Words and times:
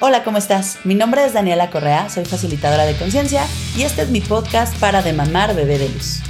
Hola, 0.00 0.24
¿cómo 0.24 0.38
estás? 0.38 0.78
Mi 0.84 0.96
nombre 0.96 1.24
es 1.24 1.34
Daniela 1.34 1.70
Correa, 1.70 2.10
soy 2.10 2.24
facilitadora 2.24 2.84
de 2.84 2.96
conciencia 2.96 3.46
y 3.76 3.82
este 3.82 4.02
es 4.02 4.10
mi 4.10 4.20
podcast 4.20 4.76
para 4.80 5.02
de 5.02 5.12
mamar 5.12 5.54
bebé 5.54 5.78
de 5.78 5.88
luz. 5.88 6.20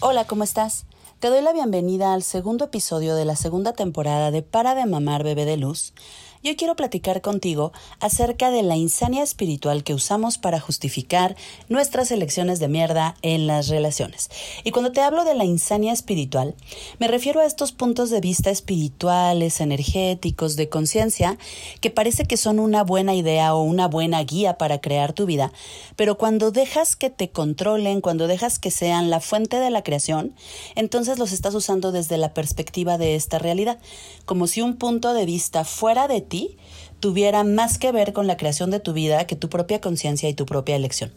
Hola, 0.00 0.24
¿cómo 0.24 0.42
estás? 0.42 0.86
Te 1.20 1.28
doy 1.28 1.40
la 1.40 1.52
bienvenida 1.52 2.14
al 2.14 2.24
segundo 2.24 2.64
episodio 2.64 3.14
de 3.14 3.24
la 3.24 3.36
segunda 3.36 3.74
temporada 3.74 4.32
de 4.32 4.42
Para 4.42 4.74
de 4.74 4.86
mamar 4.86 5.22
bebé 5.22 5.44
de 5.44 5.56
luz 5.56 5.94
yo 6.42 6.56
quiero 6.56 6.74
platicar 6.74 7.20
contigo 7.20 7.72
acerca 8.00 8.50
de 8.50 8.62
la 8.62 8.76
insania 8.76 9.22
espiritual 9.22 9.84
que 9.84 9.94
usamos 9.94 10.38
para 10.38 10.58
justificar 10.58 11.36
nuestras 11.68 12.10
elecciones 12.10 12.58
de 12.58 12.68
mierda 12.68 13.14
en 13.22 13.46
las 13.46 13.68
relaciones. 13.68 14.30
Y 14.64 14.72
cuando 14.72 14.90
te 14.90 15.00
hablo 15.00 15.24
de 15.24 15.34
la 15.34 15.44
insania 15.44 15.92
espiritual, 15.92 16.54
me 16.98 17.06
refiero 17.06 17.40
a 17.40 17.44
estos 17.44 17.70
puntos 17.70 18.10
de 18.10 18.20
vista 18.20 18.50
espirituales, 18.50 19.60
energéticos, 19.60 20.56
de 20.56 20.68
conciencia, 20.68 21.38
que 21.80 21.90
parece 21.90 22.24
que 22.24 22.36
son 22.36 22.58
una 22.58 22.82
buena 22.82 23.14
idea 23.14 23.54
o 23.54 23.62
una 23.62 23.86
buena 23.86 24.22
guía 24.24 24.58
para 24.58 24.80
crear 24.80 25.12
tu 25.12 25.26
vida, 25.26 25.52
pero 25.96 26.18
cuando 26.18 26.50
dejas 26.50 26.96
que 26.96 27.10
te 27.10 27.30
controlen, 27.30 28.00
cuando 28.00 28.26
dejas 28.26 28.58
que 28.58 28.70
sean 28.70 29.10
la 29.10 29.20
fuente 29.20 29.60
de 29.60 29.70
la 29.70 29.82
creación, 29.82 30.34
entonces 30.74 31.18
los 31.18 31.32
estás 31.32 31.54
usando 31.54 31.92
desde 31.92 32.16
la 32.16 32.34
perspectiva 32.34 32.98
de 32.98 33.14
esta 33.14 33.38
realidad, 33.38 33.78
como 34.24 34.46
si 34.46 34.60
un 34.60 34.76
punto 34.76 35.14
de 35.14 35.24
vista 35.24 35.64
fuera 35.64 36.08
de 36.08 36.20
Kriti 36.32 36.56
tuviera 37.02 37.42
más 37.42 37.78
que 37.78 37.90
ver 37.90 38.12
con 38.12 38.28
la 38.28 38.36
creación 38.36 38.70
de 38.70 38.78
tu 38.78 38.92
vida 38.92 39.26
que 39.26 39.34
tu 39.34 39.48
propia 39.48 39.80
conciencia 39.80 40.28
y 40.28 40.34
tu 40.34 40.46
propia 40.46 40.76
elección. 40.76 41.12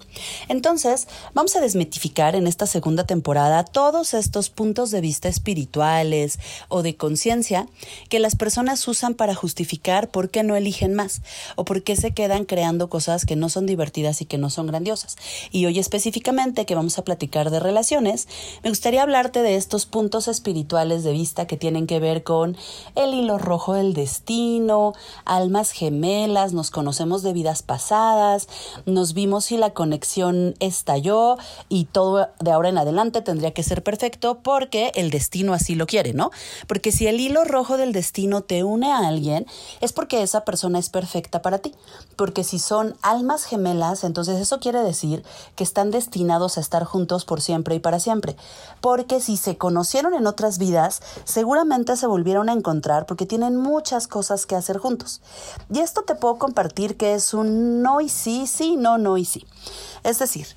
Entonces, 0.49 1.07
vamos 1.35 1.55
a 1.55 1.61
desmitificar 1.61 2.35
en 2.35 2.47
esta 2.47 2.65
segunda 2.65 3.03
temporada 3.03 3.63
todos 3.63 4.15
estos 4.15 4.49
puntos 4.49 4.89
de 4.89 4.99
vista 4.99 5.29
espirituales 5.29 6.39
o 6.69 6.81
de 6.81 6.97
conciencia 6.97 7.67
que 8.09 8.17
las 8.17 8.35
personas 8.35 8.87
usan 8.87 9.13
para 9.13 9.35
justificar 9.35 10.09
por 10.09 10.31
qué 10.31 10.41
no 10.41 10.55
eligen 10.55 10.95
más 10.95 11.21
o 11.55 11.65
por 11.65 11.83
qué 11.83 11.95
se 11.95 12.15
quedan 12.15 12.45
creando 12.45 12.89
cosas 12.89 13.23
que 13.27 13.35
no 13.35 13.49
son 13.49 13.67
divertidas 13.67 14.21
y 14.21 14.25
que 14.25 14.39
no 14.39 14.49
son 14.49 14.65
grandiosas. 14.65 15.17
Y 15.51 15.67
hoy 15.67 15.77
específicamente 15.77 16.65
que 16.65 16.73
vamos 16.73 16.97
a 16.97 17.03
platicar 17.03 17.51
de 17.51 17.59
relaciones, 17.59 18.27
me 18.63 18.71
gustaría 18.71 19.03
hablarte 19.03 19.43
de 19.43 19.55
estos 19.55 19.85
puntos 19.85 20.27
espirituales 20.27 21.03
de 21.03 21.11
vista 21.11 21.45
que 21.45 21.57
tienen 21.57 21.85
que 21.85 21.99
ver 21.99 22.23
con 22.23 22.57
el 22.95 23.13
hilo 23.13 23.37
rojo 23.37 23.75
del 23.75 23.93
destino, 23.93 24.93
almas 25.25 25.74
gemelas, 25.75 26.53
nos 26.53 26.71
conocemos 26.71 27.21
de 27.21 27.33
vidas 27.33 27.61
pasadas, 27.61 28.47
nos 28.85 29.13
vimos 29.13 29.51
y 29.51 29.57
la 29.57 29.71
conexión 29.71 30.55
estalló 30.59 31.37
y 31.67 31.85
todo 31.85 32.29
de 32.39 32.51
ahora 32.51 32.69
en 32.69 32.77
adelante 32.77 33.21
tendría 33.21 33.51
que 33.51 33.61
ser 33.61 33.83
perfecto 33.83 34.39
porque 34.41 34.91
el 34.95 35.11
destino 35.11 35.53
así 35.53 35.75
lo 35.75 35.85
quiere, 35.85 36.13
¿no? 36.13 36.31
Porque 36.67 36.93
si 36.93 37.07
el 37.07 37.19
hilo 37.19 37.43
rojo 37.43 37.75
del 37.75 37.91
destino 37.91 38.41
te 38.41 38.63
une 38.63 38.89
a 38.91 39.07
alguien, 39.07 39.45
es 39.81 39.91
porque 39.91 40.23
esa 40.23 40.45
persona 40.45 40.79
es 40.79 40.89
perfecta 40.89 41.41
para 41.41 41.57
ti. 41.57 41.73
Porque 42.15 42.45
si 42.45 42.57
son 42.59 42.95
almas 43.01 43.43
gemelas, 43.43 44.05
entonces 44.05 44.39
eso 44.39 44.59
quiere 44.59 44.79
decir 44.79 45.23
que 45.55 45.63
están 45.65 45.91
destinados 45.91 46.57
a 46.57 46.61
estar 46.61 46.85
juntos 46.85 47.25
por 47.25 47.41
siempre 47.41 47.75
y 47.75 47.79
para 47.79 47.99
siempre. 47.99 48.37
Porque 48.79 49.19
si 49.19 49.35
se 49.35 49.57
conocieron 49.57 50.13
en 50.13 50.25
otras 50.25 50.57
vidas, 50.57 51.01
seguramente 51.25 51.97
se 51.97 52.07
volvieron 52.07 52.47
a 52.47 52.53
encontrar 52.53 53.05
porque 53.05 53.25
tienen 53.25 53.57
muchas 53.57 54.07
cosas 54.07 54.45
que 54.45 54.55
hacer 54.55 54.77
juntos. 54.77 55.21
Y 55.73 55.79
esto 55.79 56.03
te 56.03 56.15
puedo 56.15 56.37
compartir 56.37 56.95
que 56.95 57.13
es 57.13 57.33
un 57.33 57.81
no 57.81 58.01
y 58.01 58.09
sí, 58.09 58.47
sí, 58.47 58.75
no, 58.75 58.97
no 58.97 59.17
y 59.17 59.25
sí. 59.25 59.45
Es 60.03 60.19
decir, 60.19 60.47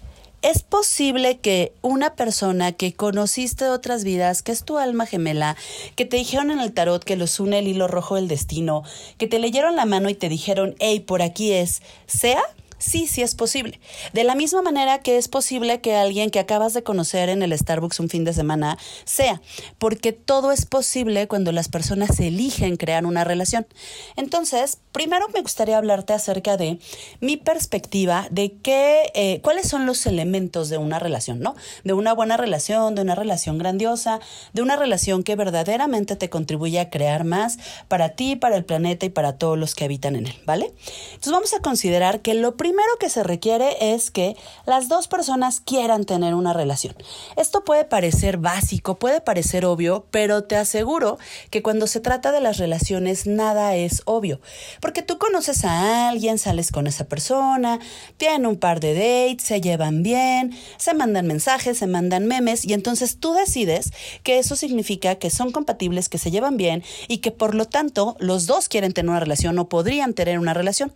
es 0.42 0.62
posible 0.62 1.38
que 1.38 1.72
una 1.82 2.14
persona 2.14 2.72
que 2.72 2.94
conociste 2.94 3.64
de 3.64 3.70
otras 3.70 4.04
vidas, 4.04 4.42
que 4.42 4.52
es 4.52 4.64
tu 4.64 4.78
alma 4.78 5.04
gemela, 5.06 5.56
que 5.96 6.04
te 6.04 6.16
dijeron 6.16 6.50
en 6.50 6.60
el 6.60 6.72
tarot 6.72 7.02
que 7.02 7.16
los 7.16 7.40
une 7.40 7.58
el 7.58 7.66
hilo 7.66 7.88
rojo 7.88 8.14
del 8.14 8.28
destino, 8.28 8.84
que 9.16 9.26
te 9.26 9.40
leyeron 9.40 9.74
la 9.74 9.84
mano 9.84 10.08
y 10.08 10.14
te 10.14 10.28
dijeron, 10.28 10.76
hey, 10.78 11.00
por 11.00 11.22
aquí 11.22 11.52
es, 11.52 11.82
sea 12.06 12.42
Sí, 12.78 13.08
sí 13.08 13.22
es 13.22 13.34
posible. 13.34 13.80
De 14.12 14.22
la 14.22 14.36
misma 14.36 14.62
manera 14.62 15.00
que 15.00 15.16
es 15.16 15.26
posible 15.26 15.80
que 15.80 15.96
alguien 15.96 16.30
que 16.30 16.38
acabas 16.38 16.74
de 16.74 16.84
conocer 16.84 17.28
en 17.28 17.42
el 17.42 17.56
Starbucks 17.56 17.98
un 17.98 18.08
fin 18.08 18.24
de 18.24 18.32
semana 18.32 18.78
sea, 19.04 19.42
porque 19.78 20.12
todo 20.12 20.52
es 20.52 20.64
posible 20.64 21.26
cuando 21.26 21.50
las 21.50 21.68
personas 21.68 22.20
eligen 22.20 22.76
crear 22.76 23.04
una 23.04 23.24
relación. 23.24 23.66
Entonces, 24.14 24.78
primero 24.92 25.26
me 25.34 25.42
gustaría 25.42 25.76
hablarte 25.76 26.12
acerca 26.12 26.56
de 26.56 26.78
mi 27.20 27.36
perspectiva 27.36 28.28
de 28.30 28.52
qué, 28.62 29.10
eh, 29.14 29.40
cuáles 29.42 29.68
son 29.68 29.84
los 29.84 30.06
elementos 30.06 30.68
de 30.68 30.78
una 30.78 31.00
relación, 31.00 31.40
¿no? 31.40 31.56
De 31.82 31.94
una 31.94 32.12
buena 32.12 32.36
relación, 32.36 32.94
de 32.94 33.02
una 33.02 33.16
relación 33.16 33.58
grandiosa, 33.58 34.20
de 34.52 34.62
una 34.62 34.76
relación 34.76 35.24
que 35.24 35.34
verdaderamente 35.34 36.14
te 36.14 36.30
contribuye 36.30 36.78
a 36.78 36.90
crear 36.90 37.24
más 37.24 37.58
para 37.88 38.10
ti, 38.10 38.36
para 38.36 38.56
el 38.56 38.64
planeta 38.64 39.04
y 39.04 39.10
para 39.10 39.36
todos 39.36 39.58
los 39.58 39.74
que 39.74 39.84
habitan 39.84 40.14
en 40.14 40.28
él, 40.28 40.34
¿vale? 40.46 40.72
Entonces 41.08 41.32
vamos 41.32 41.54
a 41.54 41.60
considerar 41.60 42.20
que 42.20 42.34
lo 42.34 42.56
primero 42.56 42.67
primero 42.68 42.98
que 43.00 43.08
se 43.08 43.22
requiere 43.22 43.94
es 43.94 44.10
que 44.10 44.36
las 44.66 44.88
dos 44.90 45.08
personas 45.08 45.60
quieran 45.60 46.04
tener 46.04 46.34
una 46.34 46.52
relación. 46.52 46.94
Esto 47.34 47.64
puede 47.64 47.86
parecer 47.86 48.36
básico, 48.36 48.98
puede 48.98 49.22
parecer 49.22 49.64
obvio, 49.64 50.04
pero 50.10 50.44
te 50.44 50.54
aseguro 50.54 51.16
que 51.48 51.62
cuando 51.62 51.86
se 51.86 52.00
trata 52.00 52.30
de 52.30 52.42
las 52.42 52.58
relaciones 52.58 53.26
nada 53.26 53.74
es 53.74 54.02
obvio. 54.04 54.42
Porque 54.82 55.00
tú 55.00 55.16
conoces 55.16 55.64
a 55.64 56.10
alguien, 56.10 56.38
sales 56.38 56.70
con 56.70 56.86
esa 56.86 57.06
persona, 57.06 57.80
tienen 58.18 58.44
un 58.44 58.58
par 58.58 58.80
de 58.80 58.92
dates, 58.92 59.46
se 59.46 59.62
llevan 59.62 60.02
bien, 60.02 60.54
se 60.76 60.92
mandan 60.92 61.26
mensajes, 61.26 61.78
se 61.78 61.86
mandan 61.86 62.26
memes 62.26 62.66
y 62.66 62.74
entonces 62.74 63.18
tú 63.18 63.32
decides 63.32 63.92
que 64.22 64.38
eso 64.38 64.56
significa 64.56 65.14
que 65.14 65.30
son 65.30 65.52
compatibles, 65.52 66.10
que 66.10 66.18
se 66.18 66.30
llevan 66.30 66.58
bien 66.58 66.84
y 67.06 67.18
que 67.18 67.30
por 67.30 67.54
lo 67.54 67.64
tanto 67.64 68.14
los 68.20 68.46
dos 68.46 68.68
quieren 68.68 68.92
tener 68.92 69.08
una 69.08 69.20
relación 69.20 69.58
o 69.58 69.70
podrían 69.70 70.12
tener 70.12 70.38
una 70.38 70.52
relación. 70.52 70.92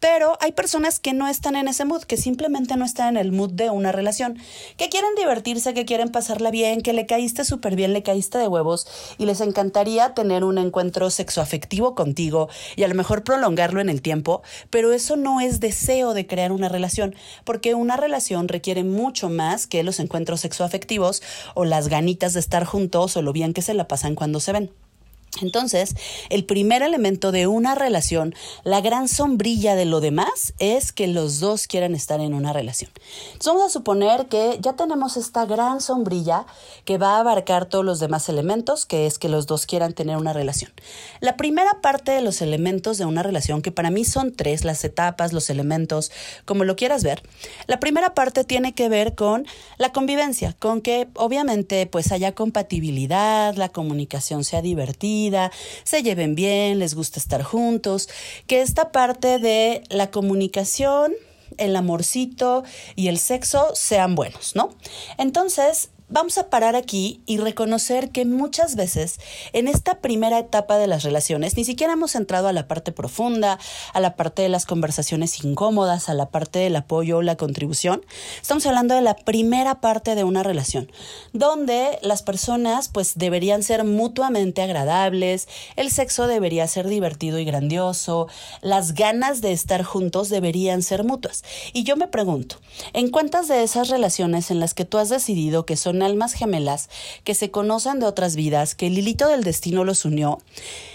Pero 0.00 0.36
hay 0.40 0.50
personas 0.50 0.98
que 0.98 1.11
no 1.12 1.28
están 1.28 1.56
en 1.56 1.68
ese 1.68 1.84
mood, 1.84 2.02
que 2.04 2.16
simplemente 2.16 2.76
no 2.76 2.84
están 2.84 3.16
en 3.16 3.16
el 3.16 3.32
mood 3.32 3.50
de 3.50 3.70
una 3.70 3.92
relación, 3.92 4.38
que 4.76 4.88
quieren 4.88 5.14
divertirse, 5.16 5.74
que 5.74 5.84
quieren 5.84 6.10
pasarla 6.10 6.50
bien, 6.50 6.80
que 6.80 6.92
le 6.92 7.06
caíste 7.06 7.44
súper 7.44 7.76
bien, 7.76 7.92
le 7.92 8.02
caíste 8.02 8.38
de 8.38 8.48
huevos 8.48 8.86
y 9.18 9.26
les 9.26 9.40
encantaría 9.40 10.14
tener 10.14 10.44
un 10.44 10.58
encuentro 10.58 11.10
sexoafectivo 11.10 11.94
contigo 11.94 12.48
y 12.76 12.82
a 12.82 12.88
lo 12.88 12.94
mejor 12.94 13.24
prolongarlo 13.24 13.80
en 13.80 13.88
el 13.88 14.02
tiempo, 14.02 14.42
pero 14.70 14.92
eso 14.92 15.16
no 15.16 15.40
es 15.40 15.60
deseo 15.60 16.14
de 16.14 16.26
crear 16.26 16.52
una 16.52 16.68
relación, 16.68 17.14
porque 17.44 17.74
una 17.74 17.96
relación 17.96 18.48
requiere 18.48 18.84
mucho 18.84 19.28
más 19.28 19.66
que 19.66 19.82
los 19.82 20.00
encuentros 20.00 20.40
sexoafectivos 20.40 21.22
o 21.54 21.64
las 21.64 21.88
ganitas 21.88 22.34
de 22.34 22.40
estar 22.40 22.64
juntos 22.64 23.16
o 23.16 23.22
lo 23.22 23.32
bien 23.32 23.54
que 23.54 23.62
se 23.62 23.74
la 23.74 23.88
pasan 23.88 24.14
cuando 24.14 24.40
se 24.40 24.52
ven. 24.52 24.81
Entonces, 25.40 25.94
el 26.28 26.44
primer 26.44 26.82
elemento 26.82 27.32
de 27.32 27.46
una 27.46 27.74
relación, 27.74 28.34
la 28.64 28.82
gran 28.82 29.08
sombrilla 29.08 29.74
de 29.74 29.86
lo 29.86 30.00
demás, 30.00 30.52
es 30.58 30.92
que 30.92 31.06
los 31.06 31.40
dos 31.40 31.66
quieran 31.66 31.94
estar 31.94 32.20
en 32.20 32.34
una 32.34 32.52
relación. 32.52 32.90
Entonces, 33.26 33.46
vamos 33.46 33.64
a 33.64 33.70
suponer 33.70 34.26
que 34.26 34.58
ya 34.60 34.74
tenemos 34.74 35.16
esta 35.16 35.46
gran 35.46 35.80
sombrilla 35.80 36.44
que 36.84 36.98
va 36.98 37.16
a 37.16 37.20
abarcar 37.20 37.64
todos 37.64 37.84
los 37.84 37.98
demás 37.98 38.28
elementos, 38.28 38.84
que 38.84 39.06
es 39.06 39.18
que 39.18 39.30
los 39.30 39.46
dos 39.46 39.64
quieran 39.64 39.94
tener 39.94 40.18
una 40.18 40.34
relación. 40.34 40.70
La 41.20 41.38
primera 41.38 41.80
parte 41.80 42.12
de 42.12 42.20
los 42.20 42.42
elementos 42.42 42.98
de 42.98 43.06
una 43.06 43.22
relación, 43.22 43.62
que 43.62 43.72
para 43.72 43.90
mí 43.90 44.04
son 44.04 44.34
tres, 44.34 44.64
las 44.64 44.84
etapas, 44.84 45.32
los 45.32 45.48
elementos, 45.48 46.12
como 46.44 46.64
lo 46.64 46.76
quieras 46.76 47.02
ver, 47.02 47.22
la 47.66 47.80
primera 47.80 48.12
parte 48.12 48.44
tiene 48.44 48.74
que 48.74 48.90
ver 48.90 49.14
con 49.14 49.46
la 49.78 49.92
convivencia, 49.92 50.54
con 50.58 50.82
que 50.82 51.08
obviamente 51.14 51.86
pues 51.86 52.12
haya 52.12 52.34
compatibilidad, 52.34 53.54
la 53.54 53.70
comunicación 53.70 54.44
sea 54.44 54.60
divertida, 54.60 55.21
se 55.84 56.02
lleven 56.02 56.34
bien, 56.34 56.78
les 56.78 56.94
gusta 56.94 57.18
estar 57.18 57.42
juntos, 57.42 58.08
que 58.46 58.60
esta 58.62 58.92
parte 58.92 59.38
de 59.38 59.84
la 59.90 60.10
comunicación, 60.10 61.12
el 61.58 61.76
amorcito 61.76 62.64
y 62.96 63.08
el 63.08 63.18
sexo 63.18 63.74
sean 63.74 64.14
buenos, 64.14 64.56
¿no? 64.56 64.70
Entonces, 65.18 65.90
vamos 66.12 66.36
a 66.36 66.50
parar 66.50 66.76
aquí 66.76 67.22
y 67.24 67.38
reconocer 67.38 68.10
que 68.10 68.26
muchas 68.26 68.76
veces 68.76 69.18
en 69.54 69.66
esta 69.66 70.00
primera 70.00 70.38
etapa 70.38 70.76
de 70.76 70.86
las 70.86 71.04
relaciones 71.04 71.56
ni 71.56 71.64
siquiera 71.64 71.94
hemos 71.94 72.14
entrado 72.14 72.48
a 72.48 72.52
la 72.52 72.68
parte 72.68 72.92
profunda, 72.92 73.58
a 73.94 74.00
la 74.00 74.14
parte 74.14 74.42
de 74.42 74.50
las 74.50 74.66
conversaciones 74.66 75.42
incómodas, 75.42 76.10
a 76.10 76.14
la 76.14 76.28
parte 76.28 76.58
del 76.58 76.76
apoyo 76.76 77.18
o 77.18 77.22
la 77.22 77.36
contribución. 77.36 78.04
Estamos 78.40 78.66
hablando 78.66 78.94
de 78.94 79.00
la 79.00 79.16
primera 79.16 79.80
parte 79.80 80.14
de 80.14 80.22
una 80.22 80.42
relación, 80.42 80.92
donde 81.32 81.98
las 82.02 82.22
personas 82.22 82.88
pues 82.88 83.14
deberían 83.16 83.62
ser 83.62 83.84
mutuamente 83.84 84.60
agradables, 84.60 85.48
el 85.76 85.90
sexo 85.90 86.26
debería 86.26 86.68
ser 86.68 86.88
divertido 86.88 87.38
y 87.38 87.46
grandioso, 87.46 88.28
las 88.60 88.92
ganas 88.92 89.40
de 89.40 89.52
estar 89.52 89.82
juntos 89.82 90.28
deberían 90.28 90.82
ser 90.82 91.04
mutuas. 91.04 91.42
Y 91.72 91.84
yo 91.84 91.96
me 91.96 92.06
pregunto, 92.06 92.56
¿en 92.92 93.08
cuántas 93.08 93.48
de 93.48 93.62
esas 93.62 93.88
relaciones 93.88 94.50
en 94.50 94.60
las 94.60 94.74
que 94.74 94.84
tú 94.84 94.98
has 94.98 95.08
decidido 95.08 95.64
que 95.64 95.78
son 95.78 96.01
almas 96.02 96.34
gemelas 96.34 96.90
que 97.24 97.34
se 97.34 97.50
conocen 97.50 98.00
de 98.00 98.06
otras 98.06 98.36
vidas, 98.36 98.74
que 98.74 98.88
el 98.88 98.98
hilito 98.98 99.28
del 99.28 99.44
destino 99.44 99.84
los 99.84 100.04
unió, 100.04 100.40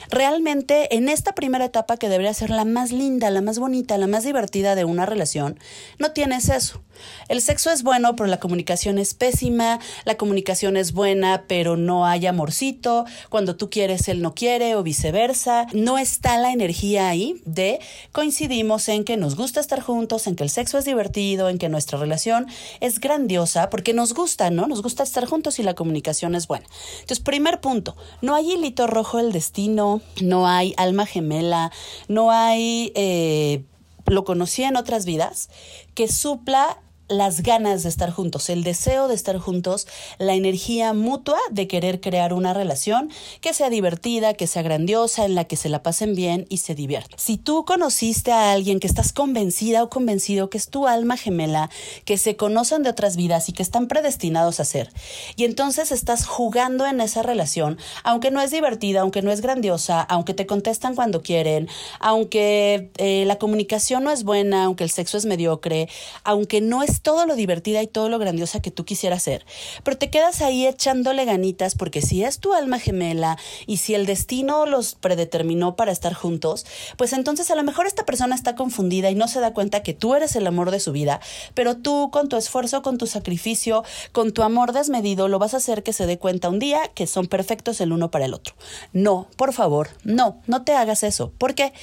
realmente 0.10 0.96
en 0.96 1.10
esta 1.10 1.34
primera 1.34 1.66
etapa 1.66 1.98
que 1.98 2.10
debería 2.10 2.34
ser 2.34 2.50
la 2.50 2.66
más 2.66 2.92
linda, 2.92 3.30
la 3.30 3.42
más 3.42 3.60
bonita, 3.60 3.98
la 3.98 4.08
más 4.08 4.24
divertida 4.24 4.76
de 4.76 4.86
una 4.86 5.06
relación, 5.06 5.60
no 6.00 6.12
tienes 6.12 6.50
eso. 6.50 6.82
El 7.28 7.42
sexo 7.42 7.70
es 7.70 7.84
bueno, 7.84 8.16
pero 8.16 8.28
la 8.28 8.40
comunicación 8.40 8.98
es 8.98 9.14
pésima, 9.14 9.80
la 10.06 10.18
comunicación 10.18 10.78
es 10.78 10.94
buena, 10.94 11.44
pero 11.48 11.78
no 11.78 12.08
hay 12.08 12.26
amorcito, 12.26 13.06
cuando 13.30 13.56
tú 13.56 13.70
quieres 13.70 14.08
él 14.08 14.22
no 14.22 14.34
quiere 14.34 14.76
o 14.76 14.82
viceversa, 14.84 15.68
no 15.74 15.98
está 15.98 16.38
la 16.38 16.52
energía 16.52 17.08
ahí 17.10 17.42
de 17.46 17.80
coincidimos 18.12 18.90
en 18.90 19.04
que 19.04 19.18
nos 19.18 19.36
gusta 19.36 19.60
estar 19.60 19.82
juntos, 19.82 20.28
en 20.28 20.36
que 20.36 20.44
el 20.44 20.50
sexo 20.50 20.78
es 20.78 20.86
divertido, 20.86 21.50
en 21.50 21.60
que 21.60 21.70
nuestra 21.70 22.00
relación 22.00 22.48
es 22.80 23.00
grandiosa, 23.00 23.70
porque 23.70 23.94
nos 23.94 24.14
gusta, 24.14 24.50
¿no? 24.50 24.68
Nos 24.68 24.82
gusta 24.82 24.97
estar 25.04 25.26
juntos 25.26 25.60
y 25.60 25.64
la 25.64 25.76
comunicación 25.76 26.36
es 26.36 26.48
buena. 26.48 26.66
Entonces, 26.96 27.20
primer 27.20 27.62
punto, 27.62 27.96
no 28.22 28.36
hay 28.36 28.54
hilito 28.54 28.88
rojo 28.88 29.18
del 29.18 29.32
destino, 29.32 30.02
no 30.22 30.48
hay 30.48 30.74
alma 30.78 31.06
gemela, 31.06 31.72
no 32.08 32.32
hay, 32.32 32.92
eh, 32.96 33.64
lo 34.06 34.24
conocí 34.24 34.64
en 34.64 34.76
otras 34.76 35.06
vidas, 35.06 35.50
que 35.94 36.08
supla 36.08 36.80
las 37.10 37.42
ganas 37.42 37.84
de 37.84 37.90
estar 37.90 38.12
juntos, 38.12 38.50
el 38.50 38.64
deseo 38.64 39.08
de 39.08 39.16
estar 39.16 39.38
juntos, 39.38 39.88
la 40.18 40.34
energía 40.34 40.94
mutua 40.94 41.40
de 41.52 41.68
querer 41.68 42.02
crear 42.02 42.34
una 42.34 42.54
relación 42.54 43.10
que 43.42 43.54
sea 43.54 43.70
divertida, 43.70 44.34
que 44.34 44.48
sea 44.48 44.62
grandiosa, 44.62 45.26
en 45.26 45.36
la 45.36 45.46
que 45.46 45.56
se 45.56 45.70
la 45.70 45.84
pasen 45.84 46.16
bien 46.16 46.46
y 46.50 46.58
se 46.58 46.76
diviertan. 46.76 47.18
Si 47.18 47.38
tú 47.38 47.66
conociste 47.66 48.32
a 48.32 48.52
alguien 48.52 48.80
que 48.80 48.88
estás 48.88 49.14
convencida 49.14 49.84
o 49.84 49.90
convencido 49.90 50.50
que 50.50 50.58
es 50.58 50.70
tu 50.70 50.88
alma 50.88 51.18
gemela, 51.18 51.70
que 52.04 52.18
se 52.18 52.36
conocen 52.36 52.84
de 52.84 52.90
otras 52.90 53.16
vidas 53.16 53.48
y 53.50 53.54
que 53.54 53.64
están 53.64 53.88
predestinados 53.88 54.60
a 54.60 54.66
ser, 54.66 54.92
y 55.36 55.46
entonces 55.46 55.92
estás 55.92 56.26
jugando 56.26 56.86
en 56.86 57.00
esa 57.00 57.24
relación, 57.24 57.78
aunque 58.04 58.32
no 58.32 58.42
es 58.42 58.52
divertida, 58.52 59.02
aunque 59.02 59.22
no 59.22 59.32
es 59.32 59.42
grandiosa, 59.42 60.02
aunque 60.02 60.34
te 60.34 60.46
contestan 60.46 60.96
cuando 60.96 61.22
quieren, 61.22 61.70
aunque 62.00 62.92
eh, 62.98 63.24
la 63.26 63.38
comunicación 63.38 64.04
no 64.04 64.12
es 64.12 64.24
buena, 64.24 64.66
aunque 64.66 64.84
el 64.84 64.90
sexo 64.90 65.18
es 65.18 65.26
mediocre, 65.26 65.90
aunque 66.24 66.62
no 66.62 66.84
es 66.84 66.97
todo 67.02 67.26
lo 67.26 67.36
divertida 67.36 67.82
y 67.82 67.88
todo 67.88 68.10
lo 68.10 68.20
grandiosa 68.20 68.62
que 68.62 68.72
tú 68.72 68.86
quisieras 68.86 69.24
ser, 69.24 69.46
pero 69.84 69.98
te 69.98 70.10
quedas 70.10 70.42
ahí 70.42 70.66
echándole 70.66 71.26
ganitas 71.26 71.76
porque 71.76 72.02
si 72.02 72.24
es 72.24 72.40
tu 72.40 72.54
alma 72.54 72.80
gemela 72.80 73.38
y 73.66 73.78
si 73.78 73.94
el 73.96 74.06
destino 74.06 74.66
los 74.66 74.96
predeterminó 74.96 75.76
para 75.76 75.92
estar 75.92 76.14
juntos, 76.14 76.66
pues 76.98 77.14
entonces 77.14 77.52
a 77.52 77.56
lo 77.56 77.64
mejor 77.64 77.88
esta 77.88 78.06
persona 78.06 78.36
está 78.36 78.56
confundida 78.56 79.10
y 79.10 79.16
no 79.16 79.28
se 79.28 79.40
da 79.40 79.54
cuenta 79.54 79.84
que 79.84 79.94
tú 79.94 80.16
eres 80.16 80.36
el 80.36 80.48
amor 80.48 80.72
de 80.72 80.80
su 80.80 80.92
vida, 80.92 81.20
pero 81.54 81.78
tú 81.78 82.10
con 82.12 82.30
tu 82.30 82.38
esfuerzo, 82.38 82.82
con 82.82 82.98
tu 82.98 83.08
sacrificio, 83.08 83.84
con 84.12 84.32
tu 84.32 84.44
amor 84.44 84.74
desmedido, 84.74 85.28
lo 85.28 85.40
vas 85.40 85.54
a 85.54 85.58
hacer 85.58 85.84
que 85.84 85.94
se 85.94 86.06
dé 86.06 86.18
cuenta 86.18 86.50
un 86.50 86.60
día 86.60 86.88
que 86.94 87.08
son 87.08 87.28
perfectos 87.28 87.82
el 87.82 87.92
uno 87.92 88.12
para 88.12 88.26
el 88.26 88.34
otro. 88.34 88.56
No, 88.94 89.28
por 89.36 89.54
favor, 89.54 89.90
no, 90.04 90.42
no 90.48 90.64
te 90.64 90.74
hagas 90.74 91.04
eso, 91.04 91.32
porque 91.38 91.74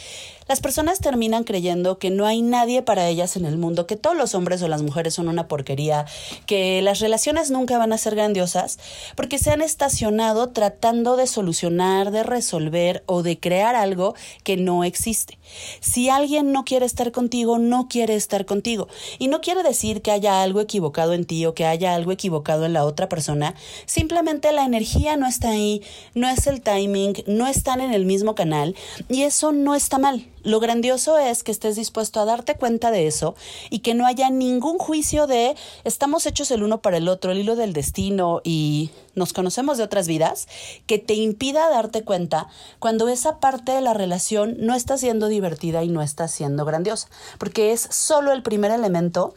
las 0.46 0.60
personas 0.60 1.00
terminan 1.00 1.44
creyendo 1.44 1.98
que 1.98 2.10
no 2.10 2.26
hay 2.26 2.42
nadie 2.42 2.82
para 2.82 3.08
ellas 3.08 3.36
en 3.36 3.44
el 3.44 3.56
mundo, 3.56 3.86
que 3.86 3.96
todos 3.96 4.16
los 4.16 4.34
hombres 4.34 4.62
o 4.62 4.68
las 4.68 4.82
mujeres 4.82 5.14
son 5.14 5.28
una 5.28 5.48
porquería, 5.48 6.04
que 6.46 6.82
las 6.82 7.00
relaciones 7.00 7.50
nunca 7.50 7.78
van 7.78 7.92
a 7.92 7.98
ser 7.98 8.14
grandiosas, 8.14 8.78
porque 9.16 9.38
se 9.38 9.50
han 9.50 9.62
estacionado 9.62 10.50
tratando 10.50 11.16
de 11.16 11.26
solucionar, 11.26 12.10
de 12.10 12.22
resolver 12.22 13.02
o 13.06 13.22
de 13.22 13.38
crear 13.38 13.74
algo 13.74 14.14
que 14.42 14.56
no 14.56 14.84
existe. 14.84 15.38
Si 15.80 16.08
alguien 16.08 16.52
no 16.52 16.64
quiere 16.64 16.86
estar 16.86 17.12
contigo, 17.12 17.58
no 17.58 17.88
quiere 17.88 18.14
estar 18.14 18.44
contigo. 18.44 18.88
Y 19.18 19.28
no 19.28 19.40
quiere 19.40 19.62
decir 19.62 20.02
que 20.02 20.10
haya 20.10 20.42
algo 20.42 20.60
equivocado 20.60 21.14
en 21.14 21.24
ti 21.24 21.46
o 21.46 21.54
que 21.54 21.64
haya 21.64 21.94
algo 21.94 22.12
equivocado 22.12 22.66
en 22.66 22.72
la 22.72 22.84
otra 22.84 23.08
persona, 23.08 23.54
simplemente 23.86 24.52
la 24.52 24.64
energía 24.64 25.16
no 25.16 25.26
está 25.26 25.50
ahí, 25.50 25.82
no 26.14 26.28
es 26.28 26.46
el 26.46 26.60
timing, 26.60 27.14
no 27.26 27.46
están 27.46 27.80
en 27.80 27.92
el 27.92 28.04
mismo 28.04 28.34
canal 28.34 28.74
y 29.08 29.22
eso 29.22 29.52
no 29.52 29.74
está 29.74 29.98
mal. 29.98 30.33
Lo 30.44 30.60
grandioso 30.60 31.18
es 31.18 31.42
que 31.42 31.52
estés 31.52 31.74
dispuesto 31.74 32.20
a 32.20 32.26
darte 32.26 32.54
cuenta 32.54 32.90
de 32.90 33.06
eso 33.06 33.34
y 33.70 33.78
que 33.78 33.94
no 33.94 34.06
haya 34.06 34.28
ningún 34.28 34.78
juicio 34.78 35.26
de 35.26 35.56
estamos 35.84 36.26
hechos 36.26 36.50
el 36.50 36.62
uno 36.62 36.82
para 36.82 36.98
el 36.98 37.08
otro, 37.08 37.32
el 37.32 37.38
hilo 37.38 37.56
del 37.56 37.72
destino 37.72 38.42
y 38.44 38.90
nos 39.14 39.32
conocemos 39.32 39.78
de 39.78 39.84
otras 39.84 40.06
vidas, 40.06 40.46
que 40.86 40.98
te 40.98 41.14
impida 41.14 41.70
darte 41.70 42.04
cuenta 42.04 42.48
cuando 42.78 43.08
esa 43.08 43.40
parte 43.40 43.72
de 43.72 43.80
la 43.80 43.94
relación 43.94 44.56
no 44.58 44.74
está 44.74 44.98
siendo 44.98 45.28
divertida 45.28 45.82
y 45.82 45.88
no 45.88 46.02
está 46.02 46.28
siendo 46.28 46.66
grandiosa, 46.66 47.08
porque 47.38 47.72
es 47.72 47.80
solo 47.90 48.32
el 48.32 48.42
primer 48.42 48.70
elemento 48.70 49.34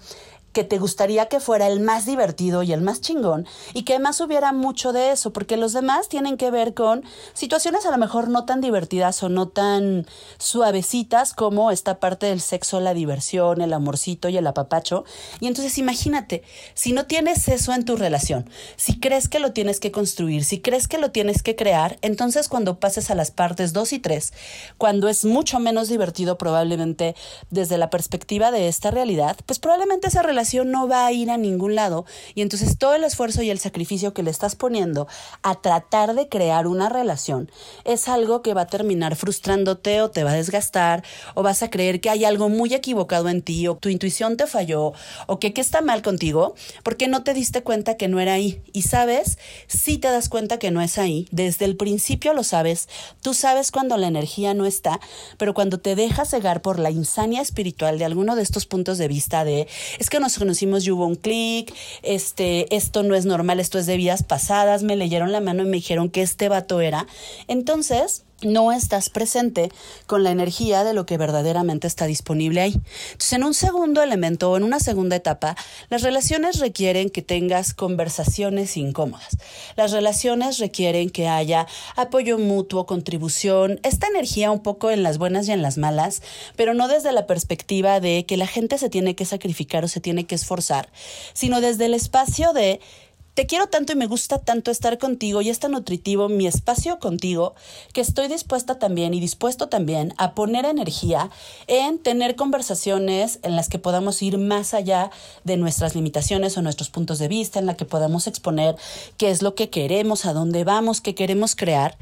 que 0.58 0.64
te 0.64 0.80
gustaría 0.80 1.28
que 1.28 1.40
fuera 1.40 1.68
el 1.68 1.82
más 1.82 2.08
divertido 2.08 2.64
y 2.64 2.74
el 2.74 2.82
más 2.82 3.00
chingón 3.00 3.46
y 3.76 3.84
que 3.84 3.94
además 3.94 4.20
hubiera 4.22 4.54
mucho 4.54 4.92
de 4.92 5.12
eso, 5.12 5.32
porque 5.32 5.56
los 5.56 5.72
demás 5.72 6.10
tienen 6.10 6.36
que 6.36 6.50
ver 6.50 6.74
con 6.74 7.04
situaciones 7.36 7.86
a 7.86 7.92
lo 7.92 8.00
mejor 8.00 8.28
no 8.28 8.46
tan 8.46 8.60
divertidas 8.60 9.22
o 9.22 9.30
no 9.30 9.50
tan 9.50 10.08
suavecitas 10.40 11.36
como 11.36 11.70
esta 11.70 12.00
parte 12.00 12.26
del 12.26 12.42
sexo, 12.42 12.80
la 12.80 12.96
diversión, 12.96 13.62
el 13.62 13.72
amorcito 13.72 14.30
y 14.30 14.38
el 14.38 14.48
apapacho. 14.48 15.06
Y 15.40 15.46
entonces 15.46 15.78
imagínate, 15.78 16.42
si 16.74 16.92
no 16.92 17.06
tienes 17.06 17.48
eso 17.50 17.72
en 17.72 17.86
tu 17.86 17.96
relación, 17.96 18.50
si 18.78 19.00
crees 19.00 19.30
que 19.30 19.38
lo 19.38 19.54
tienes 19.54 19.80
que 19.80 19.92
construir, 19.92 20.44
si 20.44 20.60
crees 20.60 20.88
que 20.88 20.98
lo 20.98 21.12
tienes 21.12 21.44
que 21.44 21.56
crear, 21.56 22.00
entonces 22.02 22.48
cuando 22.48 22.80
pases 22.80 23.12
a 23.12 23.16
las 23.16 23.30
partes 23.30 23.74
2 23.74 23.94
y 23.94 24.00
3, 24.00 24.34
cuando 24.80 25.08
es 25.08 25.24
mucho 25.24 25.60
menos 25.60 25.88
divertido 25.88 26.40
probablemente 26.40 27.16
desde 27.52 27.78
la 27.78 27.92
perspectiva 27.92 28.50
de 28.50 28.68
esta 28.68 28.90
realidad, 28.90 29.38
pues 29.46 29.60
probablemente 29.60 30.08
esa 30.08 30.24
relación 30.24 30.47
no 30.56 30.88
va 30.88 31.06
a 31.06 31.12
ir 31.12 31.30
a 31.30 31.38
ningún 31.38 31.76
lado 31.76 32.06
y 32.36 32.42
entonces 32.42 32.78
todo 32.78 32.96
el 32.96 33.04
esfuerzo 33.04 33.42
y 33.42 33.50
el 33.50 33.60
sacrificio 33.60 34.14
que 34.14 34.24
le 34.24 34.32
estás 34.32 34.56
poniendo 34.56 35.08
a 35.44 35.56
tratar 35.56 36.16
de 36.16 36.30
crear 36.30 36.68
una 36.68 36.90
relación 36.90 37.52
es 37.84 38.08
algo 38.08 38.42
que 38.42 38.54
va 38.54 38.62
a 38.62 38.68
terminar 38.68 39.16
frustrándote 39.16 40.02
o 40.02 40.12
te 40.12 40.24
va 40.24 40.32
a 40.32 40.36
desgastar 40.36 41.04
o 41.36 41.44
vas 41.44 41.64
a 41.64 41.70
creer 41.70 42.02
que 42.02 42.10
hay 42.10 42.26
algo 42.26 42.50
muy 42.50 42.74
equivocado 42.74 43.30
en 43.30 43.42
ti 43.42 43.68
o 43.68 43.76
tu 43.76 43.90
intuición 43.90 44.38
te 44.38 44.48
falló 44.48 44.94
o 45.28 45.40
que 45.40 45.54
qué 45.54 45.62
está 45.62 45.82
mal 45.82 46.02
contigo 46.02 46.56
porque 46.84 47.08
no 47.08 47.24
te 47.24 47.34
diste 47.34 47.64
cuenta 47.64 47.98
que 47.98 48.08
no 48.08 48.20
era 48.20 48.34
ahí. 48.34 48.62
Y 48.74 48.84
sabes, 48.84 49.38
si 49.68 49.98
te 49.98 50.10
das 50.10 50.30
cuenta 50.30 50.60
que 50.60 50.72
no 50.72 50.82
es 50.82 50.98
ahí, 50.98 51.28
desde 51.32 51.66
el 51.66 51.76
principio 51.78 52.34
lo 52.34 52.44
sabes, 52.44 52.88
tú 53.22 53.34
sabes 53.34 53.72
cuando 53.72 53.98
la 53.98 54.08
energía 54.08 54.54
no 54.54 54.66
está, 54.66 55.00
pero 55.38 55.54
cuando 55.54 55.80
te 55.80 55.96
dejas 55.96 56.30
cegar 56.30 56.62
por 56.62 56.80
la 56.80 56.92
insania 56.92 57.42
espiritual 57.42 58.00
de 58.00 58.06
alguno 58.06 58.36
de 58.36 58.44
estos 58.44 58.66
puntos 58.66 58.98
de 58.98 59.08
vista 59.08 59.44
de 59.44 59.68
es 60.00 60.10
que 60.10 60.20
conocimos 60.38 60.86
y 60.86 60.92
hubo 60.92 61.06
un 61.06 61.16
clic, 61.16 61.74
este, 62.04 62.74
esto 62.76 63.04
no 63.04 63.16
es 63.16 63.26
normal, 63.26 63.60
esto 63.60 63.80
es 63.80 63.86
de 63.86 63.98
vidas 63.98 64.24
pasadas, 64.24 64.84
me 64.84 64.96
leyeron 64.96 65.32
la 65.32 65.42
mano 65.42 65.64
y 65.64 65.66
me 65.66 65.78
dijeron 65.78 66.10
que 66.10 66.22
este 66.22 66.50
vato 66.50 66.82
era. 66.82 67.08
Entonces, 67.48 68.26
no 68.42 68.72
estás 68.72 69.10
presente 69.10 69.72
con 70.06 70.24
la 70.24 70.32
energía 70.32 70.84
de 70.84 70.94
lo 70.94 71.06
que 71.06 71.18
verdaderamente 71.18 71.88
está 71.88 72.06
disponible 72.06 72.62
ahí. 72.62 72.74
Entonces, 73.12 73.34
en 73.34 73.44
un 73.44 73.54
segundo 73.54 74.04
elemento 74.04 74.52
o 74.52 74.58
en 74.58 74.64
una 74.64 74.80
segunda 74.80 75.16
etapa, 75.16 75.56
las 75.90 76.04
relaciones 76.04 76.60
requieren 76.60 77.10
que 77.10 77.22
tengas 77.22 77.74
conversaciones 77.74 78.78
incómodas. 78.78 79.38
Las 79.76 79.92
relaciones 79.92 80.60
requieren 80.60 81.10
que 81.10 81.28
haya 81.28 81.68
apoyo 81.96 82.38
mutuo, 82.38 82.86
contribución, 82.86 83.80
esta 83.84 84.08
energía 84.08 84.52
un 84.52 84.62
poco 84.62 84.92
en 84.92 85.04
las 85.04 85.18
buenas 85.18 85.48
y 85.48 85.52
en 85.52 85.62
las 85.62 85.78
malas, 85.78 86.22
pero 86.56 86.74
no 86.74 86.88
desde 86.88 87.12
la 87.12 87.26
perspectiva 87.26 88.00
de 88.00 88.26
que 88.26 88.38
la 88.38 88.48
gente 88.48 88.78
se 88.78 88.90
tiene 88.90 89.16
que 89.16 89.26
sacrificar 89.26 89.84
o 89.84 89.88
se 89.88 90.00
tiene 90.00 90.26
que 90.26 90.36
esforzar, 90.36 90.90
sino 91.34 91.62
desde 91.62 91.86
el 91.86 91.94
espacio 91.94 92.54
de 92.54 92.80
te 93.38 93.46
quiero 93.46 93.68
tanto 93.68 93.94
y 93.94 93.96
me 93.96 94.08
gusta 94.08 94.40
tanto 94.40 94.72
estar 94.72 94.98
contigo 94.98 95.44
y 95.44 95.50
es 95.50 95.60
tan 95.60 95.74
nutritivo 95.74 96.28
mi 96.28 96.48
espacio 96.48 96.98
contigo 96.98 97.54
que 97.94 98.02
estoy 98.02 98.30
dispuesta 98.30 98.80
también 98.80 99.14
y 99.14 99.20
dispuesto 99.20 99.70
también 99.70 100.16
a 100.18 100.34
poner 100.34 100.66
energía 100.66 101.30
en 101.68 102.00
tener 102.00 102.36
conversaciones 102.36 103.38
en 103.44 103.56
las 103.56 103.70
que 103.70 103.78
podamos 103.78 104.24
ir 104.24 104.40
más 104.40 104.74
allá 104.74 105.12
de 105.44 105.56
nuestras 105.56 105.94
limitaciones 105.94 106.58
o 106.58 106.64
nuestros 106.64 106.90
puntos 106.90 107.20
de 107.20 107.28
vista, 107.28 107.60
en 107.60 107.68
la 107.68 107.78
que 107.78 107.86
podamos 107.86 108.26
exponer 108.26 108.76
qué 109.18 109.30
es 109.30 109.44
lo 109.44 109.54
que 109.54 109.70
queremos, 109.70 110.26
a 110.26 110.34
dónde 110.34 110.64
vamos, 110.64 111.00
qué 111.00 111.14
queremos 111.14 111.56
crear, 111.56 111.96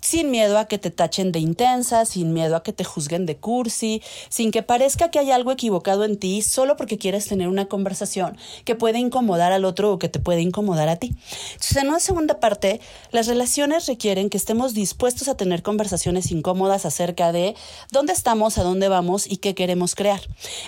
sin 0.00 0.32
miedo 0.32 0.58
a 0.58 0.64
que 0.64 0.78
te 0.78 0.90
tachen 0.90 1.30
de 1.30 1.38
intensa, 1.38 2.04
sin 2.04 2.32
miedo 2.32 2.56
a 2.56 2.64
que 2.64 2.72
te 2.72 2.82
juzguen 2.82 3.26
de 3.26 3.36
cursi, 3.36 4.02
sin 4.28 4.50
que 4.50 4.64
parezca 4.64 5.12
que 5.12 5.20
hay 5.20 5.30
algo 5.30 5.52
equivocado 5.52 6.04
en 6.04 6.18
ti 6.18 6.42
solo 6.42 6.76
porque 6.76 6.98
quieres 6.98 7.26
tener 7.26 7.46
una 7.46 7.66
conversación 7.66 8.36
que 8.64 8.74
puede 8.74 8.98
incomodar 8.98 9.52
al 9.52 9.64
otro 9.64 9.92
o 9.92 9.98
que 10.00 10.08
te 10.08 10.18
puede 10.18 10.40
incomodar 10.40 10.79
a 10.88 10.96
ti. 10.96 11.14
Entonces, 11.52 11.76
en 11.76 11.88
una 11.88 12.00
segunda 12.00 12.40
parte, 12.40 12.80
las 13.10 13.26
relaciones 13.26 13.86
requieren 13.86 14.30
que 14.30 14.36
estemos 14.36 14.74
dispuestos 14.74 15.28
a 15.28 15.36
tener 15.36 15.62
conversaciones 15.62 16.30
incómodas 16.30 16.86
acerca 16.86 17.32
de 17.32 17.54
dónde 17.90 18.12
estamos, 18.12 18.58
a 18.58 18.62
dónde 18.62 18.88
vamos 18.88 19.30
y 19.30 19.38
qué 19.38 19.54
queremos 19.54 19.94
crear. 19.94 20.20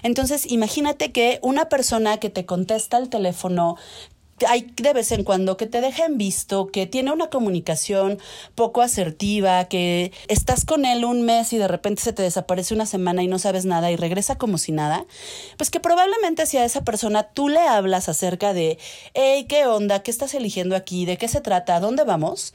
Entonces, 0.03 0.51
imagínate 0.51 1.13
que 1.13 1.39
una 1.43 1.69
persona 1.69 2.19
que 2.19 2.31
te 2.31 2.47
contesta 2.47 2.97
al 2.97 3.09
teléfono 3.09 3.77
hay 4.49 4.73
de 4.77 4.93
vez 4.93 5.13
en 5.13 5.25
cuando 5.25 5.57
que 5.57 5.67
te 5.67 5.81
deja 5.81 6.05
en 6.05 6.19
visto, 6.19 6.69
que 6.69 6.87
tiene 6.87 7.13
una 7.13 7.31
comunicación 7.31 8.19
poco 8.55 8.83
asertiva, 8.83 9.65
que 9.67 10.13
estás 10.29 10.65
con 10.65 10.85
él 10.85 11.05
un 11.05 11.23
mes 11.23 11.53
y 11.53 11.59
de 11.59 11.69
repente 11.69 12.03
se 12.03 12.13
te 12.13 12.23
desaparece 12.23 12.75
una 12.75 12.87
semana 12.87 13.23
y 13.23 13.29
no 13.29 13.39
sabes 13.39 13.65
nada 13.65 13.91
y 13.91 13.97
regresa 13.97 14.39
como 14.39 14.59
si 14.59 14.73
nada, 14.73 15.07
pues 15.57 15.71
que 15.71 15.81
probablemente 15.81 16.47
si 16.47 16.57
a 16.59 16.65
esa 16.65 16.85
persona 16.85 17.25
tú 17.25 17.49
le 17.49 17.61
hablas 17.61 18.09
acerca 18.09 18.53
de, 18.53 18.79
hey, 19.15 19.47
¿qué 19.49 19.67
onda? 19.67 20.03
¿Qué 20.03 20.11
estás 20.11 20.35
eligiendo 20.35 20.77
aquí? 20.77 21.05
¿De 21.05 21.17
qué 21.17 21.29
se 21.29 21.41
trata? 21.41 21.77
¿A 21.77 21.81
dónde 21.81 22.05
vamos? 22.05 22.55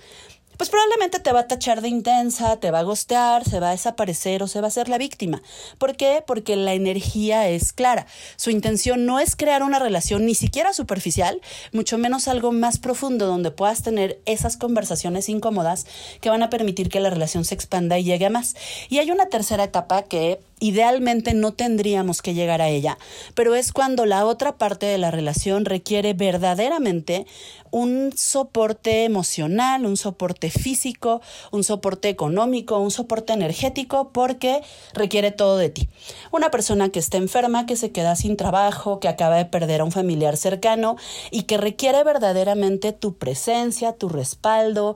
Pues 0.58 0.70
probablemente 0.70 1.20
te 1.20 1.32
va 1.32 1.42
a 1.42 1.48
tachar 1.48 1.82
de 1.82 1.88
intensa, 1.88 2.60
te 2.60 2.72
va 2.72 2.80
a 2.80 2.84
gostear, 2.84 3.46
se 3.46 3.60
va 3.60 3.70
a 3.70 3.72
desaparecer 3.72 4.44
o 4.44 4.48
se 4.48 4.60
va 4.60 4.68
a 4.68 4.70
hacer 4.70 4.90
la 4.90 4.98
víctima. 4.98 5.42
¿Por 5.78 5.96
qué? 5.96 6.24
Porque 6.26 6.56
la 6.56 6.74
energía 6.74 7.48
es 7.48 7.74
clara. 7.74 8.08
Su 8.36 8.50
intención 8.50 9.06
no 9.06 9.20
es 9.20 9.36
crear 9.36 9.64
una 9.64 9.80
relación 9.80 10.26
ni 10.26 10.36
siquiera 10.36 10.74
superficial, 10.74 11.42
mucho 11.72 11.98
menos 11.98 12.28
algo 12.28 12.52
más 12.52 12.80
profundo 12.80 13.28
donde 13.28 13.52
puedas 13.52 13.84
tener 13.84 14.20
esas 14.26 14.58
conversaciones 14.58 15.30
incómodas 15.30 15.86
que 16.22 16.30
van 16.30 16.44
a 16.44 16.50
permitir 16.50 16.90
que 16.90 17.00
la 17.00 17.10
relación 17.10 17.46
se 17.46 17.56
expanda 17.56 18.00
y 18.00 18.04
llegue 18.04 18.26
a 18.26 18.30
más. 18.30 18.56
Y 18.90 19.00
hay 19.00 19.12
una 19.12 19.28
tercera 19.28 19.64
etapa 19.64 20.04
que 20.04 20.40
idealmente 20.60 21.34
no 21.34 21.54
tendríamos 21.54 22.22
que 22.22 22.34
llegar 22.34 22.62
a 22.62 22.70
ella, 22.70 22.98
pero 23.36 23.56
es 23.56 23.72
cuando 23.72 24.06
la 24.06 24.26
otra 24.26 24.58
parte 24.58 24.86
de 24.86 24.98
la 24.98 25.12
relación 25.12 25.66
requiere 25.66 26.14
verdaderamente 26.14 27.28
un 27.70 28.14
soporte 28.16 29.04
emocional, 29.04 29.86
un 29.86 29.98
soporte 29.98 30.50
físico, 30.50 31.22
un 31.52 31.64
soporte 31.64 32.10
económico, 32.10 32.80
un 32.80 32.92
soporte 32.92 33.34
energético, 33.34 34.12
porque 34.12 34.62
requiere 34.94 35.32
todo 35.32 35.58
de 35.58 35.70
ti. 35.70 35.90
Una 36.32 36.50
persona 36.50 36.90
que 36.90 37.00
está 37.00 37.18
enferma, 37.18 37.66
que 37.66 37.76
se 37.76 37.92
queda 37.92 38.16
sin 38.16 38.38
trabajo, 38.38 39.00
que 39.00 39.08
acaba 39.08 39.36
de 39.38 39.46
perder 39.46 39.82
a 39.82 39.84
un 39.84 39.92
familiar 39.92 40.38
cercano 40.38 40.96
y 41.30 41.44
que 41.44 41.58
requiere 41.58 42.04
verdaderamente 42.04 42.94
tu 42.94 43.18
presencia, 43.18 43.94
tu 43.94 44.10
respaldo, 44.10 44.96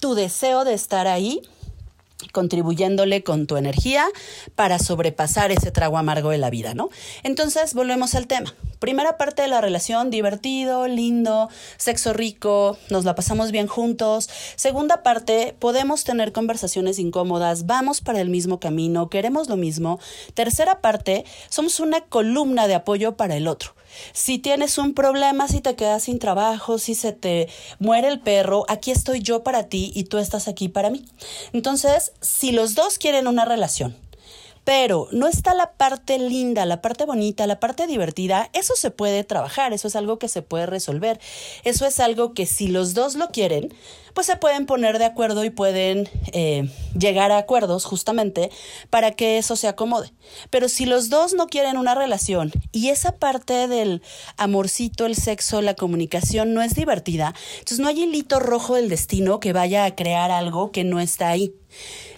tu 0.00 0.14
deseo 0.14 0.64
de 0.64 0.74
estar 0.74 1.06
ahí 1.06 1.42
contribuyéndole 2.32 3.22
con 3.22 3.46
tu 3.46 3.56
energía 3.56 4.06
para 4.54 4.78
sobrepasar 4.78 5.50
ese 5.52 5.70
trago 5.70 5.98
amargo 5.98 6.30
de 6.30 6.38
la 6.38 6.50
vida, 6.50 6.74
¿no? 6.74 6.90
Entonces, 7.22 7.74
volvemos 7.74 8.14
al 8.14 8.26
tema. 8.26 8.54
Primera 8.82 9.16
parte 9.16 9.42
de 9.42 9.48
la 9.48 9.60
relación, 9.60 10.10
divertido, 10.10 10.88
lindo, 10.88 11.48
sexo 11.76 12.12
rico, 12.12 12.76
nos 12.90 13.04
la 13.04 13.14
pasamos 13.14 13.52
bien 13.52 13.68
juntos. 13.68 14.28
Segunda 14.56 15.04
parte, 15.04 15.54
podemos 15.56 16.02
tener 16.02 16.32
conversaciones 16.32 16.98
incómodas, 16.98 17.66
vamos 17.66 18.00
para 18.00 18.20
el 18.20 18.28
mismo 18.28 18.58
camino, 18.58 19.08
queremos 19.08 19.48
lo 19.48 19.56
mismo. 19.56 20.00
Tercera 20.34 20.80
parte, 20.80 21.24
somos 21.48 21.78
una 21.78 22.00
columna 22.00 22.66
de 22.66 22.74
apoyo 22.74 23.16
para 23.16 23.36
el 23.36 23.46
otro. 23.46 23.76
Si 24.14 24.40
tienes 24.40 24.76
un 24.78 24.94
problema, 24.94 25.46
si 25.46 25.60
te 25.60 25.76
quedas 25.76 26.02
sin 26.02 26.18
trabajo, 26.18 26.78
si 26.78 26.96
se 26.96 27.12
te 27.12 27.48
muere 27.78 28.08
el 28.08 28.18
perro, 28.18 28.64
aquí 28.68 28.90
estoy 28.90 29.22
yo 29.22 29.44
para 29.44 29.68
ti 29.68 29.92
y 29.94 30.04
tú 30.04 30.18
estás 30.18 30.48
aquí 30.48 30.68
para 30.68 30.90
mí. 30.90 31.04
Entonces, 31.52 32.14
si 32.20 32.50
los 32.50 32.74
dos 32.74 32.98
quieren 32.98 33.28
una 33.28 33.44
relación, 33.44 33.94
pero 34.64 35.08
no 35.10 35.26
está 35.26 35.54
la 35.54 35.72
parte 35.72 36.18
linda, 36.18 36.64
la 36.66 36.80
parte 36.80 37.04
bonita, 37.04 37.46
la 37.46 37.60
parte 37.60 37.86
divertida, 37.86 38.50
eso 38.52 38.74
se 38.76 38.90
puede 38.90 39.24
trabajar, 39.24 39.72
eso 39.72 39.88
es 39.88 39.96
algo 39.96 40.18
que 40.18 40.28
se 40.28 40.42
puede 40.42 40.66
resolver, 40.66 41.20
eso 41.64 41.86
es 41.86 42.00
algo 42.00 42.32
que 42.34 42.46
si 42.46 42.68
los 42.68 42.94
dos 42.94 43.16
lo 43.16 43.28
quieren, 43.28 43.74
pues 44.14 44.26
se 44.26 44.36
pueden 44.36 44.66
poner 44.66 44.98
de 44.98 45.06
acuerdo 45.06 45.44
y 45.44 45.50
pueden 45.50 46.08
eh, 46.32 46.68
llegar 46.98 47.32
a 47.32 47.38
acuerdos 47.38 47.84
justamente 47.84 48.50
para 48.90 49.12
que 49.12 49.38
eso 49.38 49.56
se 49.56 49.68
acomode. 49.68 50.12
Pero 50.50 50.68
si 50.68 50.84
los 50.84 51.08
dos 51.08 51.34
no 51.34 51.46
quieren 51.46 51.76
una 51.76 51.94
relación 51.94 52.52
y 52.72 52.88
esa 52.88 53.12
parte 53.12 53.68
del 53.68 54.02
amorcito, 54.36 55.06
el 55.06 55.16
sexo, 55.16 55.62
la 55.62 55.74
comunicación 55.74 56.54
no 56.54 56.62
es 56.62 56.74
divertida, 56.74 57.34
entonces 57.54 57.80
no 57.80 57.88
hay 57.88 58.02
hilito 58.02 58.38
rojo 58.38 58.74
del 58.74 58.88
destino 58.88 59.40
que 59.40 59.52
vaya 59.52 59.84
a 59.84 59.94
crear 59.94 60.30
algo 60.30 60.72
que 60.72 60.84
no 60.84 61.00
está 61.00 61.28
ahí. 61.28 61.54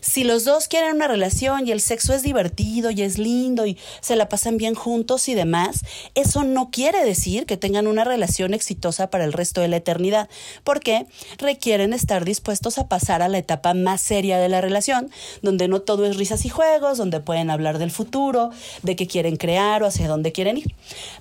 Si 0.00 0.22
los 0.22 0.44
dos 0.44 0.68
quieren 0.68 0.96
una 0.96 1.08
relación 1.08 1.66
y 1.66 1.72
el 1.72 1.80
sexo 1.80 2.12
es 2.12 2.22
divertido 2.22 2.90
y 2.90 3.00
es 3.00 3.16
lindo 3.16 3.64
y 3.64 3.78
se 4.00 4.16
la 4.16 4.28
pasan 4.28 4.58
bien 4.58 4.74
juntos 4.74 5.28
y 5.28 5.34
demás, 5.34 5.80
eso 6.14 6.44
no 6.44 6.70
quiere 6.70 7.04
decir 7.04 7.46
que 7.46 7.56
tengan 7.56 7.86
una 7.86 8.04
relación 8.04 8.52
exitosa 8.52 9.08
para 9.08 9.24
el 9.24 9.32
resto 9.32 9.62
de 9.62 9.68
la 9.68 9.76
eternidad, 9.76 10.28
porque 10.62 11.06
requieren 11.38 11.94
estar 11.94 12.26
dispuestos 12.26 12.76
a 12.76 12.86
pasar 12.86 13.22
a 13.22 13.28
la 13.28 13.38
etapa 13.38 13.72
más 13.72 14.02
seria 14.02 14.38
de 14.38 14.50
la 14.50 14.60
relación, 14.60 15.10
donde 15.40 15.68
no 15.68 15.80
todo 15.80 16.04
es 16.04 16.16
risas 16.16 16.44
y 16.44 16.50
juegos, 16.50 16.98
donde 16.98 17.20
pueden 17.20 17.48
hablar 17.48 17.78
del 17.78 17.90
futuro, 17.90 18.50
de 18.82 18.96
qué 18.96 19.06
quieren 19.06 19.36
crear 19.36 19.82
o 19.82 19.86
hacia 19.86 20.06
dónde 20.06 20.32
quieren 20.32 20.58
ir. 20.58 20.74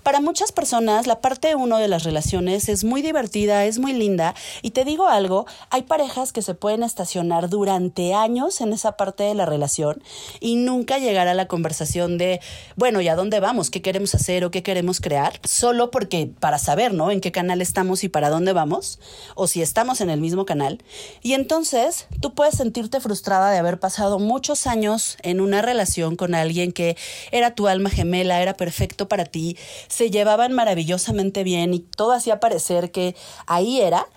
Para 0.04 0.20
muchas 0.20 0.52
personas, 0.52 1.08
la 1.08 1.22
parte 1.22 1.56
uno 1.56 1.78
de 1.78 1.88
las 1.88 2.04
relaciones 2.04 2.68
es 2.68 2.84
muy 2.84 3.02
divertida, 3.02 3.66
es 3.66 3.80
muy 3.80 3.94
linda, 3.94 4.36
y 4.62 4.72
te 4.72 4.84
digo 4.84 5.08
algo, 5.08 5.46
hay 5.70 5.84
parejas 5.84 6.34
que 6.34 6.42
se 6.42 6.54
pueden 6.54 6.84
estacionar 6.84 7.50
durante 7.50 8.14
años 8.24 8.62
en 8.62 8.74
esa 8.74 8.98
parte 8.98 9.24
de 9.24 9.36
la 9.36 9.46
relación 9.46 10.02
y 10.40 10.56
nunca 10.56 10.98
llegar 10.98 11.28
a 11.28 11.34
la 11.36 11.48
conversación 11.48 12.18
de, 12.18 12.40
bueno, 12.76 13.02
¿y 13.02 13.08
a 13.08 13.16
dónde 13.16 13.40
vamos? 13.40 13.70
¿Qué 13.70 13.82
queremos 13.82 14.16
hacer 14.16 14.44
o 14.46 14.52
qué 14.52 14.64
queremos 14.64 15.00
crear? 15.00 15.40
Solo 15.44 15.92
porque 15.92 16.32
para 16.40 16.58
saber, 16.58 16.94
¿no? 16.94 17.12
En 17.12 17.22
qué 17.22 17.32
canal 17.32 17.62
estamos 17.62 18.04
y 18.04 18.10
para 18.10 18.30
dónde 18.30 18.54
vamos, 18.54 19.00
o 19.36 19.48
si 19.48 19.62
estamos 19.62 20.02
en 20.02 20.10
el 20.10 20.20
mismo 20.20 20.46
canal 20.46 20.80
y 21.22 21.34
entonces 21.34 22.08
tú 22.22 22.34
puedes 22.34 22.56
sentirte 22.56 23.00
frustrada 23.00 23.52
de 23.52 23.58
haber 23.58 23.80
pasado 23.80 24.20
muchos 24.20 24.68
años 24.68 25.18
en 25.22 25.42
una 25.42 25.62
relación 25.62 26.16
con 26.16 26.36
alguien 26.36 26.72
que 26.72 26.98
era 27.32 27.56
tu 27.56 27.68
alma 27.68 27.90
gemela, 27.90 28.42
era 28.42 28.56
perfecto 28.56 29.08
para 29.08 29.26
ti, 29.26 29.58
se 29.88 30.10
llevaban 30.10 30.54
maravillosamente 30.54 31.44
bien 31.44 31.74
y 31.74 31.80
todo 31.80 32.14
hacía 32.14 32.40
parecer 32.40 32.92
que 32.92 33.16
ahí 33.46 33.82
era 33.82 34.08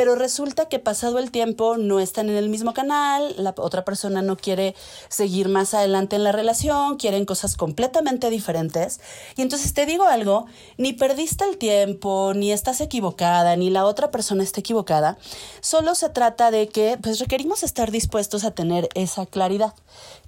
pero 0.00 0.14
resulta 0.14 0.66
que 0.66 0.78
pasado 0.78 1.18
el 1.18 1.30
tiempo 1.30 1.76
no 1.76 2.00
están 2.00 2.30
en 2.30 2.36
el 2.36 2.48
mismo 2.48 2.72
canal, 2.72 3.34
la 3.36 3.52
otra 3.58 3.84
persona 3.84 4.22
no 4.22 4.38
quiere 4.38 4.74
seguir 5.10 5.50
más 5.50 5.74
adelante 5.74 6.16
en 6.16 6.24
la 6.24 6.32
relación, 6.32 6.96
quieren 6.96 7.26
cosas 7.26 7.54
completamente 7.54 8.30
diferentes. 8.30 9.02
Y 9.36 9.42
entonces 9.42 9.74
te 9.74 9.84
digo 9.84 10.04
algo, 10.04 10.46
ni 10.78 10.94
perdiste 10.94 11.44
el 11.44 11.58
tiempo, 11.58 12.32
ni 12.34 12.50
estás 12.50 12.80
equivocada, 12.80 13.54
ni 13.56 13.68
la 13.68 13.84
otra 13.84 14.10
persona 14.10 14.42
está 14.42 14.60
equivocada. 14.60 15.18
Solo 15.60 15.94
se 15.94 16.08
trata 16.08 16.50
de 16.50 16.70
que 16.70 16.96
pues 17.02 17.18
requerimos 17.18 17.62
estar 17.62 17.90
dispuestos 17.90 18.44
a 18.44 18.52
tener 18.52 18.88
esa 18.94 19.26
claridad, 19.26 19.74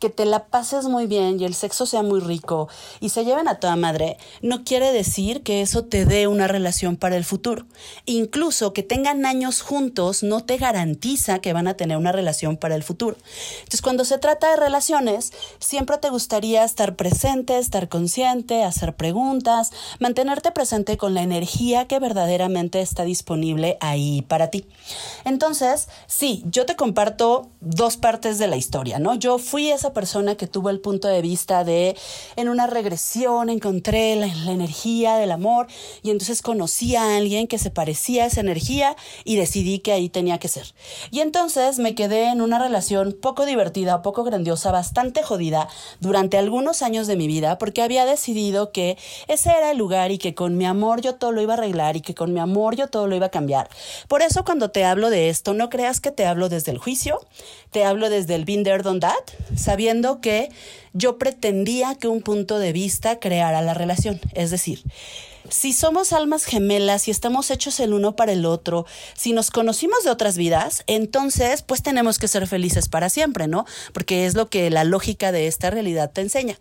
que 0.00 0.10
te 0.10 0.26
la 0.26 0.48
pases 0.48 0.84
muy 0.84 1.06
bien 1.06 1.40
y 1.40 1.46
el 1.46 1.54
sexo 1.54 1.86
sea 1.86 2.02
muy 2.02 2.20
rico 2.20 2.68
y 3.00 3.08
se 3.08 3.24
lleven 3.24 3.48
a 3.48 3.58
toda 3.58 3.76
madre, 3.76 4.18
no 4.42 4.64
quiere 4.64 4.92
decir 4.92 5.42
que 5.42 5.62
eso 5.62 5.84
te 5.86 6.04
dé 6.04 6.26
una 6.26 6.46
relación 6.46 6.98
para 6.98 7.16
el 7.16 7.24
futuro. 7.24 7.64
Incluso 8.04 8.74
que 8.74 8.82
tengan 8.82 9.24
años 9.24 9.62
juntos 9.62 10.23
no 10.23 10.45
te 10.45 10.57
garantiza 10.57 11.40
que 11.40 11.52
van 11.52 11.69
a 11.69 11.75
tener 11.75 11.97
una 11.97 12.12
relación 12.12 12.57
para 12.57 12.75
el 12.75 12.83
futuro. 12.83 13.16
Entonces, 13.59 13.83
cuando 13.83 14.04
se 14.04 14.19
trata 14.19 14.50
de 14.50 14.57
relaciones, 14.57 15.33
siempre 15.59 15.99
te 15.99 16.11
gustaría 16.11 16.64
estar 16.64 16.97
presente, 16.97 17.59
estar 17.59 17.88
consciente, 17.88 18.64
hacer 18.64 18.95
preguntas, 18.95 19.71
mantenerte 19.99 20.52
presente 20.52 20.97
con 20.97 21.14
la 21.14 21.23
energía 21.23 21.87
que 21.87 21.99
verdaderamente 21.99 22.81
está 22.81 23.04
disponible 23.04 23.78
ahí 23.81 24.23
para 24.23 24.49
ti. 24.49 24.66
Entonces, 25.25 25.88
sí, 26.07 26.42
yo 26.47 26.66
te 26.66 26.76
comparto 26.76 27.49
dos 27.61 27.97
partes 27.97 28.38
de 28.38 28.49
la 28.49 28.57
historia, 28.57 28.99
¿no? 28.99 29.14
Yo 29.14 29.38
fui 29.38 29.71
esa 29.71 29.92
persona 29.92 30.35
que 30.35 30.47
tuvo 30.47 30.71
el 30.71 30.81
punto 30.81 31.09
de 31.09 31.23
vista 31.23 31.64
de 31.64 31.97
en 32.37 32.49
una 32.49 32.66
regresión 32.66 33.49
encontré 33.49 34.16
la, 34.16 34.26
energía 34.26 35.16
del 35.16 35.31
amor 35.31 35.66
y 36.02 36.11
entonces 36.11 36.42
conocí 36.42 36.97
a 36.97 37.16
alguien 37.16 37.47
que 37.47 37.59
se 37.59 37.71
parecía 37.71 38.25
a 38.25 38.26
esa 38.26 38.40
energía 38.40 38.97
y 39.25 39.37
que 39.52 39.92
ahí 39.92 40.09
tenía 40.09 40.38
que 40.38 40.49
ser. 40.49 40.75
Y 41.11 41.21
entonces 41.21 41.78
me 41.78 41.94
quedé 41.94 42.28
en 42.28 42.40
una 42.40 42.59
relación 42.59 43.12
poco 43.12 43.44
divertida, 43.44 44.02
poco 44.02 44.25
grandiosa, 44.25 44.73
bastante 44.73 45.23
jodida 45.23 45.68
durante 46.00 46.38
algunos 46.38 46.82
años 46.82 47.06
de 47.06 47.16
mi 47.16 47.26
vida 47.26 47.59
porque 47.59 47.82
había 47.82 48.06
decidido 48.06 48.73
que 48.73 48.97
ese 49.28 49.50
era 49.50 49.71
el 49.71 49.78
lugar 49.78 50.11
y 50.11 50.18
que 50.18 50.35
con 50.35 50.56
mi 50.56 50.64
amor 50.64 51.02
yo 51.02 51.16
todo 51.16 51.32
lo 51.32 51.42
iba 51.42 51.54
a 51.54 51.56
arreglar 51.59 51.97
y 51.97 52.00
que 52.00 52.14
con 52.14 52.32
mi 52.32 52.40
amor 52.40 52.76
yo 52.76 52.88
todo 52.88 53.06
lo 53.06 53.14
iba 53.14 53.26
a 53.26 53.30
cambiar. 53.30 53.68
Por 54.09 54.23
eso 54.23 54.44
cuando 54.44 54.71
te 54.71 54.85
hablo 54.85 55.11
de 55.11 55.28
esto, 55.28 55.52
no 55.52 55.68
creas 55.68 56.00
que 56.00 56.11
te 56.11 56.25
hablo 56.25 56.49
desde 56.49 56.73
el 56.73 56.78
juicio, 56.78 57.21
te 57.71 57.85
hablo 57.85 58.09
desde 58.09 58.35
el 58.35 58.44
been 58.44 58.64
there, 58.64 58.82
done 58.82 59.00
that, 59.00 59.12
sabiendo 59.54 60.21
que 60.21 60.49
yo 60.94 61.18
pretendía 61.18 61.94
que 61.94 62.09
un 62.09 62.23
punto 62.23 62.59
de 62.59 62.73
vista 62.73 63.18
creara 63.18 63.61
la 63.62 63.75
relación. 63.75 64.21
Es 64.35 64.50
decir, 64.50 64.82
si 65.52 65.75
somos 65.75 66.14
almas 66.14 66.44
gemelas 66.44 67.09
y 67.09 67.11
estamos 67.11 67.50
hechos 67.50 67.78
el 67.80 67.92
uno 67.92 68.16
para 68.16 68.32
el 68.32 68.47
otro, 68.47 68.87
si 69.14 69.32
nos 69.35 69.50
conocimos 69.50 70.02
de 70.02 70.11
otras 70.11 70.38
vidas, 70.38 70.82
entonces 70.87 71.61
pues 71.62 71.82
tenemos 71.82 72.18
que 72.18 72.26
ser 72.26 72.47
felices 72.47 72.88
para 72.88 73.11
siempre, 73.11 73.49
¿no? 73.49 73.66
Porque 73.92 74.25
es 74.25 74.35
lo 74.35 74.49
que 74.49 74.71
la 74.71 74.85
lógica 74.85 75.30
de 75.30 75.47
esta 75.47 75.71
realidad 75.71 76.11
te 76.11 76.23
enseña. 76.23 76.59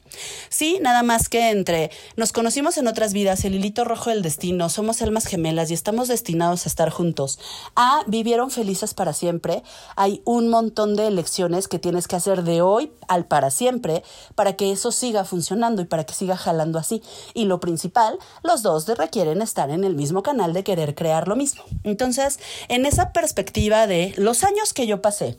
Sí, 0.50 0.78
nada 0.82 1.04
más 1.04 1.30
que 1.30 1.52
entre 1.52 1.90
nos 2.18 2.34
conocimos 2.34 2.78
en 2.78 2.88
otras 2.88 3.14
vidas, 3.14 3.46
el 3.46 3.56
hilito 3.56 3.86
rojo 3.86 4.10
del 4.10 4.22
destino, 4.22 4.70
somos 4.70 5.02
almas 5.02 5.26
gemelas 5.26 5.72
y 5.72 5.74
estamos 5.74 6.10
destinados 6.10 6.66
a 6.66 6.70
estar 6.70 6.90
juntos, 6.90 7.40
a 7.78 8.04
vivieron 8.08 8.52
felices 8.52 8.94
para 8.94 9.14
siempre, 9.14 9.64
hay 9.96 10.22
un 10.26 10.50
montón 10.50 10.98
de 10.98 11.08
elecciones 11.08 11.70
que 11.70 11.80
tienes 11.80 12.10
que 12.10 12.18
hacer 12.18 12.44
de 12.44 12.62
hoy 12.62 12.92
al 13.08 13.26
para 13.26 13.52
siempre 13.52 14.04
para 14.36 14.54
que 14.54 14.72
eso 14.72 14.92
siga 14.92 15.24
funcionando 15.24 15.82
y 15.82 15.86
para 15.86 16.04
que 16.04 16.14
siga 16.14 16.36
jalando 16.36 16.78
así. 16.78 17.02
Y 17.34 17.46
lo 17.46 17.60
principal, 17.60 18.20
los 18.44 18.64
dos 18.64 18.81
dos 18.86 18.98
requieren 18.98 19.42
estar 19.42 19.70
en 19.70 19.84
el 19.84 19.96
mismo 19.96 20.24
canal 20.24 20.54
de 20.54 20.64
querer 20.64 20.96
crear 20.96 21.28
lo 21.28 21.36
mismo. 21.36 21.64
Entonces, 21.84 22.40
en 22.68 22.86
esa 22.86 23.12
perspectiva 23.14 23.88
de 23.88 24.14
los 24.18 24.44
años 24.44 24.74
que 24.74 24.88
yo 24.88 25.02
pasé 25.02 25.38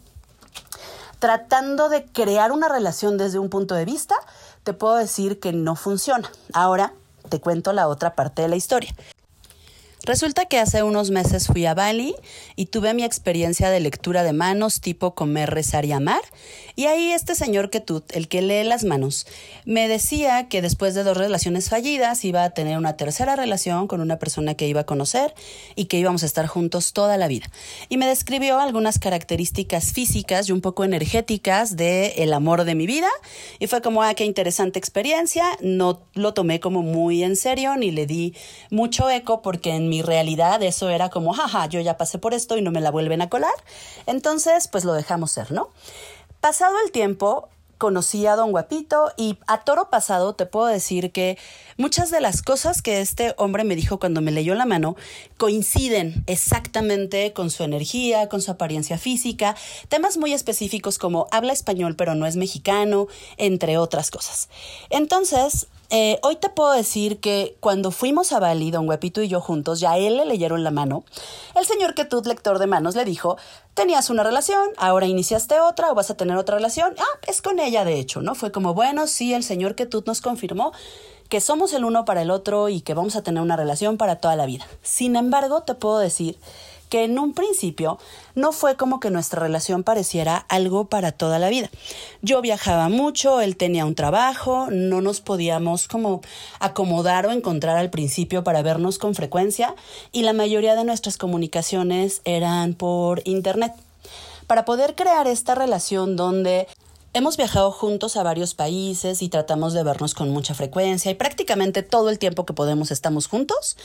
tratando 1.23 1.89
de 1.89 2.05
crear 2.05 2.51
una 2.51 2.69
relación 2.69 3.17
desde 3.17 3.39
un 3.39 3.49
punto 3.49 3.77
de 3.77 3.85
vista, 3.85 4.17
te 4.65 4.73
puedo 4.73 4.97
decir 4.97 5.39
que 5.39 5.53
no 5.53 5.77
funciona. 5.77 6.29
Ahora 6.53 6.95
te 7.29 7.41
cuento 7.41 7.73
la 7.73 7.87
otra 7.87 8.17
parte 8.17 8.43
de 8.43 8.49
la 8.49 8.57
historia. 8.57 8.93
Resulta 10.05 10.47
que 10.47 10.59
hace 10.59 10.83
unos 10.83 11.11
meses 11.13 11.47
fui 11.47 11.65
a 11.65 11.75
Bali 11.75 12.17
y 12.57 12.67
tuve 12.67 12.93
mi 12.93 13.05
experiencia 13.05 13.71
de 13.71 13.79
lectura 13.79 14.25
de 14.25 14.33
manos 14.33 14.81
tipo 14.81 15.15
comer, 15.15 15.51
rezar 15.51 15.85
y 15.85 15.93
amar. 15.93 16.23
Y 16.75 16.87
ahí 16.87 17.13
este 17.13 17.37
señor 17.37 17.71
Ketut, 17.71 18.11
el 18.17 18.27
que 18.27 18.43
lee 18.43 18.65
las 18.65 18.83
manos, 18.83 19.29
me 19.65 19.87
decía 19.87 20.49
que 20.49 20.61
después 20.61 20.95
de 20.95 21.05
dos 21.05 21.17
relaciones 21.17 21.69
fallidas 21.69 22.25
iba 22.25 22.43
a 22.43 22.51
tener 22.51 22.79
una 22.79 22.97
tercera 22.97 23.37
relación 23.37 23.87
con 23.87 24.01
una 24.01 24.19
persona 24.19 24.55
que 24.55 24.67
iba 24.67 24.81
a 24.81 24.87
conocer 24.87 25.35
y 25.77 25.85
que 25.85 25.99
íbamos 25.99 26.25
a 26.25 26.27
estar 26.27 26.49
juntos 26.49 26.93
toda 26.93 27.17
la 27.17 27.29
vida. 27.29 27.47
Y 27.89 27.97
me 27.97 28.07
describió 28.07 28.59
algunas 28.59 28.99
características 28.99 29.93
físicas 29.93 30.49
y 30.49 30.53
un 30.53 30.63
poco 30.63 30.83
energéticas 30.83 31.77
del 31.77 32.11
el 32.17 32.33
amor 32.33 32.65
de 32.65 32.75
mi 32.75 32.87
vida. 32.87 33.09
Y 33.61 33.69
fue 33.69 33.83
como, 33.83 34.03
ah, 34.03 34.15
qué 34.15 34.25
interesante 34.25 34.81
experiencia. 34.81 35.45
No 35.61 36.01
lo 36.15 36.35
tomé 36.35 36.59
como 36.59 36.83
muy 36.83 37.23
en 37.23 37.37
serio 37.37 37.77
ni 37.77 37.93
le 37.93 38.07
di 38.07 38.35
mucho 38.71 39.09
eco 39.09 39.43
porque 39.43 39.71
en 39.71 39.92
mi 39.93 40.01
realidad 40.01 40.63
eso 40.63 40.89
era 40.89 41.11
como, 41.11 41.35
jaja, 41.35 41.67
yo 41.67 41.79
ya 41.79 41.99
pasé 41.99 42.17
por 42.17 42.33
esto 42.33 42.57
y 42.57 42.63
no 42.63 42.71
me 42.71 42.81
la 42.81 42.91
vuelven 42.91 43.21
a 43.21 43.29
colar. 43.29 43.53
Entonces, 44.07 44.67
pues 44.67 44.87
lo 44.87 44.95
dejamos 44.95 45.33
ser, 45.33 45.53
¿no? 45.53 45.69
Pasado 46.41 46.77
el 46.83 46.93
tiempo, 46.93 47.51
conocí 47.77 48.27
a 48.27 48.35
don 48.35 48.53
Guapito 48.53 49.13
y 49.19 49.39
a 49.47 49.65
toro 49.65 49.91
pasado 49.91 50.35
te 50.35 50.47
puedo 50.47 50.65
decir 50.65 51.13
que 51.13 51.37
muchas 51.77 52.11
de 52.11 52.21
las 52.21 52.43
cosas 52.43 52.83
que 52.83 53.01
este 53.01 53.35
hombre 53.39 53.65
me 53.65 53.77
dijo 53.77 53.99
cuando 53.99 54.21
me 54.21 54.31
leyó 54.31 54.55
la 54.55 54.67
mano 54.67 54.97
coinciden 55.39 56.25
exactamente 56.27 57.33
con 57.33 57.51
su 57.51 57.63
energía, 57.63 58.29
con 58.29 58.41
su 58.43 58.51
apariencia 58.51 58.99
física, 58.99 59.57
temas 59.89 60.17
muy 60.17 60.33
específicos 60.33 60.99
como 60.99 61.27
habla 61.31 61.53
español 61.53 61.97
pero 61.97 62.15
no 62.15 62.27
es 62.27 62.37
mexicano, 62.37 63.09
entre 63.37 63.79
otras 63.79 64.11
cosas. 64.11 64.49
Entonces, 64.91 65.69
eh, 65.95 66.19
hoy 66.23 66.37
te 66.37 66.49
puedo 66.49 66.73
decir 66.73 67.21
que 67.21 67.57
cuando 67.61 67.91
fuimos 67.91 68.33
a 68.33 68.41
Bali, 68.41 68.71
don 68.71 68.87
Guapito 68.87 69.21
y 69.21 69.29
yo 69.29 69.43
juntos, 69.43 69.79
ya 69.79 69.99
él 69.99 70.17
le 70.17 70.25
leyeron 70.25 70.65
la 70.65 70.71
mano. 70.71 71.05
El 71.55 71.67
señor 71.67 71.95
tú, 72.09 72.23
lector 72.25 72.59
de 72.59 72.67
manos, 72.67 72.95
le 72.95 73.05
dijo, 73.05 73.37
tenías 73.75 74.09
una 74.09 74.23
relación, 74.23 74.71
ahora 74.79 75.07
iniciaste 75.07 75.61
otra 75.61 75.91
o 75.91 75.95
vas 75.95 76.11
a 76.11 76.17
tener 76.17 76.39
otra 76.39 76.57
relación. 76.57 76.95
Ah, 76.99 77.19
es 77.27 77.43
con 77.43 77.59
ella, 77.59 77.85
de 77.85 77.99
hecho, 77.99 78.23
¿no? 78.23 78.35
Fue 78.35 78.51
como, 78.53 78.73
bueno, 78.73 79.07
sí, 79.07 79.35
el 79.35 79.45
señor 79.45 79.75
tú 79.75 80.03
nos 80.07 80.23
confirmó 80.23 80.73
que 81.33 81.41
somos 81.41 81.73
el 81.73 81.87
uno 81.87 82.05
para 82.05 82.21
el 82.21 82.31
otro 82.31 82.69
y 82.69 82.83
que 82.83 82.93
vamos 82.93 83.17
a 83.17 83.23
tener 83.23 83.43
una 83.43 83.57
relación 83.57 83.97
para 83.97 84.17
toda 84.17 84.37
la 84.37 84.45
vida. 84.45 84.67
Sin 84.83 85.17
embargo, 85.17 85.63
te 85.63 85.75
puedo 85.75 85.99
decir 85.99 86.39
que 86.91 87.05
en 87.05 87.19
un 87.19 87.33
principio 87.33 87.99
no 88.35 88.53
fue 88.53 88.77
como 88.77 89.01
que 89.01 89.09
nuestra 89.09 89.41
relación 89.41 89.83
pareciera 89.83 90.45
algo 90.51 90.89
para 90.89 91.11
toda 91.11 91.39
la 91.39 91.49
vida. 91.49 91.71
Yo 92.21 92.43
viajaba 92.43 92.91
mucho, 92.91 93.41
él 93.41 93.57
tenía 93.57 93.87
un 93.87 93.95
trabajo, 93.95 94.69
no 94.71 95.01
nos 95.01 95.23
podíamos 95.23 95.89
como 95.89 96.21
acomodar 96.61 97.25
o 97.25 97.33
encontrar 97.33 97.79
al 97.79 97.89
principio 97.89 98.45
para 98.45 98.61
vernos 98.61 98.99
con 98.99 99.15
frecuencia 99.15 99.75
y 100.13 100.25
la 100.25 100.35
mayoría 100.35 100.75
de 100.75 100.85
nuestras 100.85 101.17
comunicaciones 101.17 102.21
eran 102.27 102.75
por 102.75 103.23
internet. 103.25 103.73
Para 104.47 104.67
poder 104.67 104.95
crear 104.95 105.27
esta 105.29 105.55
relación 105.55 106.15
donde 106.15 106.69
Hemos 107.15 107.37
viajado 107.37 107.71
juntos 107.73 108.17
a 108.17 108.23
varios 108.23 108.55
países 108.55 109.21
y 109.21 109.29
tratamos 109.29 109.75
de 109.75 109.83
vernos 109.83 110.15
con 110.15 110.31
mucha 110.31 110.55
frecuencia 110.55 111.11
y 111.11 111.15
prácticamente 111.15 111.83
todo 111.83 112.09
el 112.09 112.19
tiempo 112.19 112.47
que 112.47 112.55
podemos 112.55 112.91
estamos 112.91 113.27
juntos. 113.27 113.77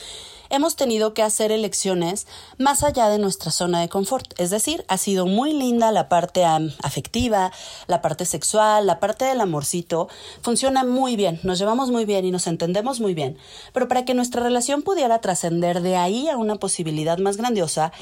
Hemos 0.48 0.76
tenido 0.76 1.12
que 1.12 1.22
hacer 1.22 1.52
elecciones 1.52 2.26
más 2.56 2.82
allá 2.82 3.10
de 3.10 3.18
nuestra 3.18 3.50
zona 3.50 3.82
de 3.82 3.90
confort. 3.90 4.32
Es 4.40 4.48
decir, 4.48 4.82
ha 4.88 4.96
sido 4.96 5.26
muy 5.26 5.52
linda 5.52 5.92
la 5.92 6.08
parte 6.08 6.42
afectiva, 6.82 7.52
la 7.86 8.00
parte 8.00 8.24
sexual, 8.24 8.86
la 8.86 8.98
parte 8.98 9.26
del 9.26 9.42
amorcito. 9.42 10.08
Funciona 10.40 10.82
muy 10.82 11.14
bien, 11.14 11.38
nos 11.42 11.58
llevamos 11.58 11.90
muy 11.90 12.06
bien 12.06 12.24
y 12.24 12.30
nos 12.30 12.46
entendemos 12.46 12.98
muy 12.98 13.12
bien. 13.12 13.36
Pero 13.74 13.88
para 13.88 14.06
que 14.06 14.14
nuestra 14.14 14.42
relación 14.42 14.80
pudiera 14.80 15.20
trascender 15.20 15.82
de 15.82 15.96
ahí 15.96 16.30
a 16.30 16.38
una 16.38 16.54
posibilidad 16.54 17.18
más 17.18 17.36
grandiosa, 17.36 17.92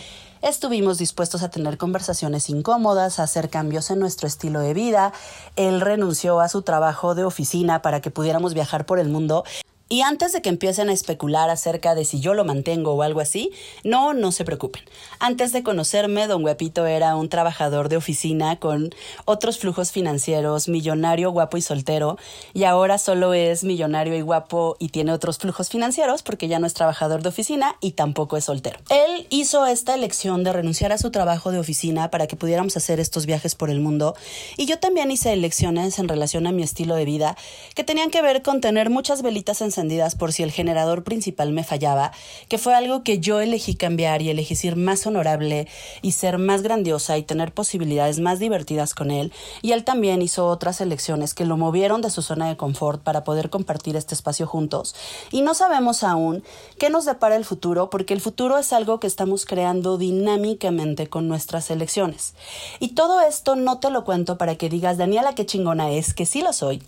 Estuvimos 0.47 0.99
dispuestos 0.99 1.43
a 1.43 1.49
tener 1.49 1.77
conversaciones 1.77 2.49
incómodas, 2.51 3.19
a 3.19 3.25
hacer 3.25 3.51
cambios 3.51 3.91
en 3.91 3.99
nuestro 3.99 4.29
estilo 4.29 4.61
de 4.61 4.75
vida. 4.75 5.13
Él 5.57 5.81
renunció 5.81 6.39
a 6.39 6.49
su 6.49 6.63
trabajo 6.63 7.17
de 7.17 7.25
oficina 7.25 7.83
para 7.83 8.01
que 8.01 8.13
pudiéramos 8.13 8.55
viajar 8.55 8.87
por 8.87 9.01
el 9.01 9.09
mundo 9.09 9.43
y 9.89 10.01
antes 10.01 10.33
de 10.33 10.43
que 10.43 10.49
empiecen 10.49 10.89
a 10.89 10.93
especular 10.93 11.49
acerca 11.49 11.95
de 11.95 12.05
si 12.05 12.21
yo 12.21 12.35
lo 12.35 12.45
mantengo 12.45 12.95
o 12.95 13.03
algo 13.03 13.21
así, 13.21 13.53
no, 13.85 14.15
no 14.15 14.33
se 14.33 14.45
preocupen. 14.45 14.83
Antes 15.21 15.53
de 15.53 15.63
conocerme, 15.63 16.27
don 16.27 16.43
Guapito 16.43 16.87
era 16.87 17.15
un 17.15 17.29
trabajador 17.29 17.89
de 17.89 17.97
oficina 17.97 18.57
con 18.57 18.91
otros 19.25 19.59
flujos 19.59 19.93
financieros, 19.93 20.69
millonario, 20.69 21.31
guapo 21.31 21.57
y 21.57 21.63
soltero, 21.63 22.19
y 22.53 22.65
ahora 22.65 22.99
solo 22.99 23.33
es 23.33 23.63
millonario 23.63 24.17
y 24.17 24.23
guapo 24.23 24.77
y 24.81 24.89
tiene 24.89 25.13
otros 25.13 25.39
flujos 25.39 25.69
financieros 25.69 26.23
porque 26.23 26.49
ya 26.49 26.59
no 26.59 26.67
es 26.67 26.75
trabajador 26.75 27.23
de 27.23 27.29
oficina 27.29 27.77
y 27.81 27.93
tampoco 27.93 28.37
es 28.37 28.45
soltero. 28.45 28.81
Él 28.89 29.27
hizo 29.31 29.67
esta 29.67 29.95
elección 29.95 30.43
de 30.43 30.53
renunciar 30.53 30.93
a 30.93 30.99
su 30.99 31.11
trabajo 31.11 31.53
de 31.53 31.59
oficina 31.59 32.11
para 32.11 32.27
que 32.27 32.37
pudiéramos 32.37 32.77
hacer 32.77 32.99
estos 32.99 33.27
viajes 33.27 33.55
por 33.55 33.71
el 33.71 33.81
mundo, 33.81 34.17
y 34.57 34.67
yo 34.67 34.79
también 34.79 35.11
hice 35.13 35.33
elecciones 35.33 35.99
en 36.01 36.09
relación 36.09 36.47
a 36.49 36.53
mi 36.53 36.63
estilo 36.65 36.97
de 36.97 37.05
vida 37.05 37.37
que 37.75 37.85
tenían 37.85 38.11
que 38.11 38.23
ver 38.23 38.43
con 38.43 38.61
tener 38.61 38.91
muchas 38.91 39.23
velitas 39.23 39.61
en 39.61 39.76
por 40.19 40.33
si 40.33 40.43
el 40.43 40.53
generador 40.53 41.05
principal 41.05 41.53
me 41.53 41.65
fallaba, 41.65 42.13
que 42.49 42.59
fue 42.59 42.75
algo 42.75 43.03
que 43.03 43.19
yo 43.19 43.41
elegí 43.41 43.75
cambiar 43.75 44.23
y 44.23 44.31
elegí 44.31 44.55
ser 44.55 44.77
más 44.77 45.07
honorable 45.07 45.69
y 46.03 46.13
ser 46.13 46.39
más 46.39 46.63
grandiosa 46.63 47.19
y 47.19 47.23
tener 47.23 47.53
posibilidades 47.53 48.21
más 48.21 48.39
divertidas 48.39 48.95
con 48.95 49.11
él, 49.11 49.33
y 49.63 49.73
él 49.73 49.85
también 49.85 50.23
hizo 50.23 50.47
otras 50.47 50.81
elecciones 50.81 51.35
que 51.35 51.45
lo 51.45 51.57
movieron 51.57 52.01
de 52.01 52.11
su 52.11 52.23
zona 52.23 52.49
de 52.49 52.57
confort 52.57 53.03
para 53.03 53.25
poder 53.25 53.51
compartir 53.51 53.97
este 53.97 54.15
espacio 54.15 54.47
juntos, 54.47 54.95
y 55.31 55.43
no 55.43 55.55
sabemos 55.55 56.03
aún 56.03 56.43
qué 56.79 56.91
nos 56.91 57.05
depara 57.05 57.37
el 57.37 57.45
futuro, 57.45 57.91
porque 57.91 58.15
el 58.15 58.21
futuro 58.21 58.59
es 58.59 58.73
algo 58.73 58.99
que 59.01 59.07
estamos 59.07 59.45
creando 59.45 59.99
dinámicamente 59.99 61.09
con 61.09 61.29
nuestras 61.29 61.71
elecciones. 61.71 62.35
Y 62.81 62.91
todo 62.95 63.21
esto 63.21 63.57
no 63.57 63.79
te 63.79 63.91
lo 63.91 64.05
cuento 64.05 64.39
para 64.39 64.57
que 64.57 64.69
digas, 64.69 64.97
Daniela, 64.97 65.35
qué 65.35 65.47
chingona 65.47 65.91
es, 65.91 66.15
que 66.15 66.27
sí 66.27 66.43
lo 66.43 66.53
soy. 66.53 66.83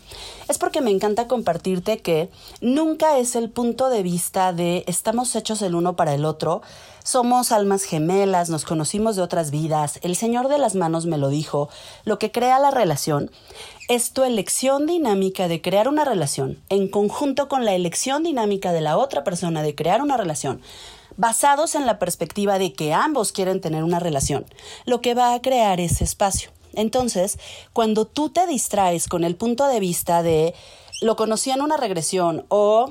Es 0.48 0.58
porque 0.58 0.80
me 0.80 0.90
encanta 0.90 1.28
compartirte 1.28 1.98
que 1.98 2.30
nunca 2.78 3.18
es 3.18 3.34
el 3.34 3.50
punto 3.50 3.90
de 3.90 4.04
vista 4.04 4.52
de 4.52 4.84
estamos 4.86 5.34
hechos 5.34 5.62
el 5.62 5.74
uno 5.74 5.96
para 5.96 6.14
el 6.14 6.24
otro, 6.24 6.62
somos 7.02 7.50
almas 7.50 7.82
gemelas, 7.82 8.50
nos 8.50 8.64
conocimos 8.64 9.16
de 9.16 9.22
otras 9.22 9.50
vidas, 9.50 9.98
el 10.02 10.14
Señor 10.14 10.46
de 10.46 10.58
las 10.58 10.76
manos 10.76 11.04
me 11.04 11.18
lo 11.18 11.28
dijo, 11.28 11.68
lo 12.04 12.20
que 12.20 12.30
crea 12.30 12.60
la 12.60 12.70
relación 12.70 13.32
es 13.88 14.12
tu 14.12 14.22
elección 14.22 14.86
dinámica 14.86 15.48
de 15.48 15.60
crear 15.60 15.88
una 15.88 16.04
relación 16.04 16.62
en 16.68 16.86
conjunto 16.86 17.48
con 17.48 17.64
la 17.64 17.74
elección 17.74 18.22
dinámica 18.22 18.70
de 18.70 18.80
la 18.80 18.96
otra 18.96 19.24
persona 19.24 19.64
de 19.64 19.74
crear 19.74 20.00
una 20.00 20.16
relación 20.16 20.60
basados 21.16 21.74
en 21.74 21.84
la 21.84 21.98
perspectiva 21.98 22.60
de 22.60 22.74
que 22.74 22.94
ambos 22.94 23.32
quieren 23.32 23.60
tener 23.60 23.82
una 23.82 23.98
relación, 23.98 24.46
lo 24.84 25.00
que 25.00 25.14
va 25.14 25.34
a 25.34 25.42
crear 25.42 25.80
ese 25.80 26.04
espacio. 26.04 26.52
Entonces, 26.74 27.38
cuando 27.72 28.06
tú 28.06 28.30
te 28.30 28.46
distraes 28.46 29.08
con 29.08 29.24
el 29.24 29.36
punto 29.36 29.66
de 29.66 29.80
vista 29.80 30.22
de 30.22 30.54
lo 31.00 31.16
conocí 31.16 31.50
en 31.50 31.62
una 31.62 31.76
regresión 31.76 32.44
o 32.48 32.90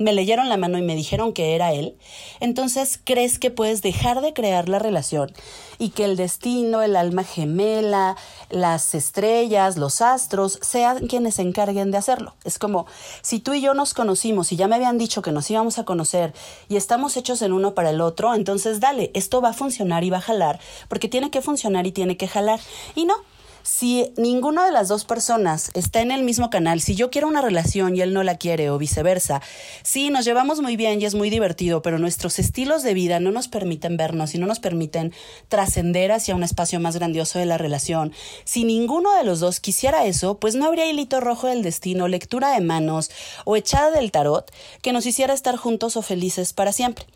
me 0.00 0.14
leyeron 0.14 0.48
la 0.48 0.56
mano 0.56 0.78
y 0.78 0.82
me 0.82 0.96
dijeron 0.96 1.32
que 1.32 1.54
era 1.54 1.72
él, 1.72 1.96
entonces 2.40 2.98
crees 3.04 3.38
que 3.38 3.50
puedes 3.50 3.82
dejar 3.82 4.22
de 4.22 4.32
crear 4.32 4.68
la 4.68 4.78
relación 4.78 5.30
y 5.78 5.90
que 5.90 6.04
el 6.04 6.16
destino, 6.16 6.82
el 6.82 6.96
alma 6.96 7.22
gemela, 7.22 8.16
las 8.48 8.94
estrellas, 8.94 9.76
los 9.76 10.00
astros, 10.00 10.58
sean 10.62 11.06
quienes 11.06 11.36
se 11.36 11.42
encarguen 11.42 11.90
de 11.90 11.98
hacerlo. 11.98 12.34
Es 12.44 12.58
como 12.58 12.86
si 13.20 13.40
tú 13.40 13.52
y 13.52 13.60
yo 13.60 13.74
nos 13.74 13.94
conocimos 13.94 14.52
y 14.52 14.56
ya 14.56 14.68
me 14.68 14.76
habían 14.76 14.98
dicho 14.98 15.22
que 15.22 15.32
nos 15.32 15.50
íbamos 15.50 15.78
a 15.78 15.84
conocer 15.84 16.32
y 16.68 16.76
estamos 16.76 17.16
hechos 17.16 17.42
en 17.42 17.52
uno 17.52 17.74
para 17.74 17.90
el 17.90 18.00
otro, 18.00 18.34
entonces 18.34 18.80
dale, 18.80 19.10
esto 19.14 19.42
va 19.42 19.50
a 19.50 19.54
funcionar 19.54 20.02
y 20.02 20.10
va 20.10 20.18
a 20.18 20.22
jalar, 20.22 20.60
porque 20.88 21.08
tiene 21.08 21.30
que 21.30 21.42
funcionar 21.42 21.86
y 21.86 21.92
tiene 21.92 22.16
que 22.16 22.26
jalar. 22.26 22.60
Y 22.94 23.04
no, 23.04 23.16
si 23.62 24.12
ninguna 24.16 24.64
de 24.64 24.72
las 24.72 24.88
dos 24.88 25.04
personas 25.04 25.70
está 25.74 26.00
en 26.00 26.10
el 26.10 26.22
mismo 26.22 26.50
canal, 26.50 26.80
si 26.80 26.94
yo 26.94 27.10
quiero 27.10 27.28
una 27.28 27.42
relación 27.42 27.96
y 27.96 28.00
él 28.00 28.12
no 28.12 28.22
la 28.22 28.36
quiere 28.36 28.70
o 28.70 28.78
viceversa, 28.78 29.42
sí, 29.82 30.10
nos 30.10 30.24
llevamos 30.24 30.60
muy 30.60 30.76
bien 30.76 31.00
y 31.00 31.04
es 31.04 31.14
muy 31.14 31.30
divertido, 31.30 31.82
pero 31.82 31.98
nuestros 31.98 32.38
estilos 32.38 32.82
de 32.82 32.94
vida 32.94 33.20
no 33.20 33.30
nos 33.30 33.48
permiten 33.48 33.96
vernos 33.96 34.34
y 34.34 34.38
no 34.38 34.46
nos 34.46 34.60
permiten 34.60 35.12
trascender 35.48 36.12
hacia 36.12 36.34
un 36.34 36.42
espacio 36.42 36.80
más 36.80 36.96
grandioso 36.96 37.38
de 37.38 37.46
la 37.46 37.58
relación. 37.58 38.12
Si 38.44 38.64
ninguno 38.64 39.14
de 39.14 39.24
los 39.24 39.40
dos 39.40 39.60
quisiera 39.60 40.06
eso, 40.06 40.38
pues 40.38 40.54
no 40.54 40.66
habría 40.66 40.90
hilito 40.90 41.20
rojo 41.20 41.46
del 41.46 41.62
destino, 41.62 42.08
lectura 42.08 42.52
de 42.52 42.60
manos 42.60 43.10
o 43.44 43.56
echada 43.56 43.90
del 43.90 44.10
tarot 44.10 44.50
que 44.82 44.92
nos 44.92 45.06
hiciera 45.06 45.34
estar 45.34 45.56
juntos 45.56 45.96
o 45.96 46.02
felices 46.02 46.52
para 46.52 46.72
siempre. 46.72 47.06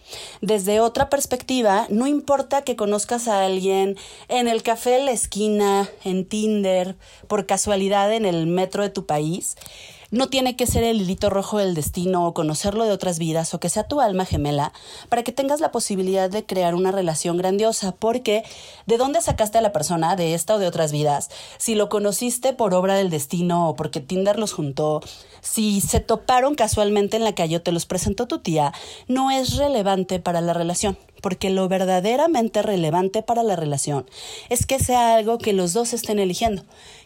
Desde 0.40 0.80
otra 0.80 1.08
perspectiva, 1.08 1.86
no 1.88 2.06
importa 2.06 2.62
que 2.62 2.76
conozcas 2.76 3.28
a 3.28 3.44
alguien 3.44 3.96
en 4.28 4.48
el 4.48 4.62
café 4.62 4.90
de 4.90 5.04
la 5.04 5.12
esquina, 5.12 5.88
en 6.04 6.26
Tinder, 6.34 6.96
por 7.28 7.46
casualidad 7.46 8.12
en 8.12 8.26
el 8.26 8.48
metro 8.48 8.82
de 8.82 8.90
tu 8.90 9.06
país, 9.06 9.56
no 10.14 10.28
tiene 10.28 10.54
que 10.54 10.68
ser 10.68 10.84
el 10.84 11.00
hilito 11.00 11.28
rojo 11.28 11.58
del 11.58 11.74
destino 11.74 12.24
o 12.24 12.34
conocerlo 12.34 12.84
de 12.84 12.92
otras 12.92 13.18
vidas 13.18 13.52
o 13.52 13.58
que 13.58 13.68
sea 13.68 13.88
tu 13.88 14.00
alma 14.00 14.24
gemela 14.24 14.72
para 15.08 15.24
que 15.24 15.32
tengas 15.32 15.60
la 15.60 15.72
posibilidad 15.72 16.30
de 16.30 16.46
crear 16.46 16.76
una 16.76 16.92
relación 16.92 17.36
grandiosa, 17.36 17.90
porque 17.92 18.44
¿de 18.86 18.96
dónde 18.96 19.20
sacaste 19.20 19.58
a 19.58 19.60
la 19.60 19.72
persona 19.72 20.14
de 20.14 20.34
esta 20.34 20.54
o 20.54 20.58
de 20.60 20.68
otras 20.68 20.92
vidas? 20.92 21.30
Si 21.58 21.74
lo 21.74 21.88
conociste 21.88 22.52
por 22.52 22.74
obra 22.74 22.94
del 22.94 23.10
destino 23.10 23.68
o 23.68 23.74
porque 23.74 24.00
Tinder 24.00 24.38
los 24.38 24.52
juntó, 24.52 25.02
si 25.40 25.80
se 25.80 25.98
toparon 25.98 26.54
casualmente 26.54 27.16
en 27.16 27.24
la 27.24 27.34
calle 27.34 27.56
o 27.56 27.62
te 27.62 27.72
los 27.72 27.84
presentó 27.84 28.28
tu 28.28 28.38
tía, 28.38 28.72
no 29.08 29.32
es 29.32 29.56
relevante 29.56 30.20
para 30.20 30.40
la 30.40 30.52
relación 30.52 30.96
porque 31.24 31.48
lo 31.48 31.70
verdaderamente 31.70 32.60
relevante 32.60 33.22
para 33.22 33.42
la 33.42 33.56
relación 33.56 34.04
es 34.50 34.66
que 34.66 34.78
sea 34.78 35.14
algo 35.14 35.38
que 35.38 35.54
los 35.54 35.72
dos 35.72 35.94
estén 35.94 36.18
eligiendo, 36.18 36.64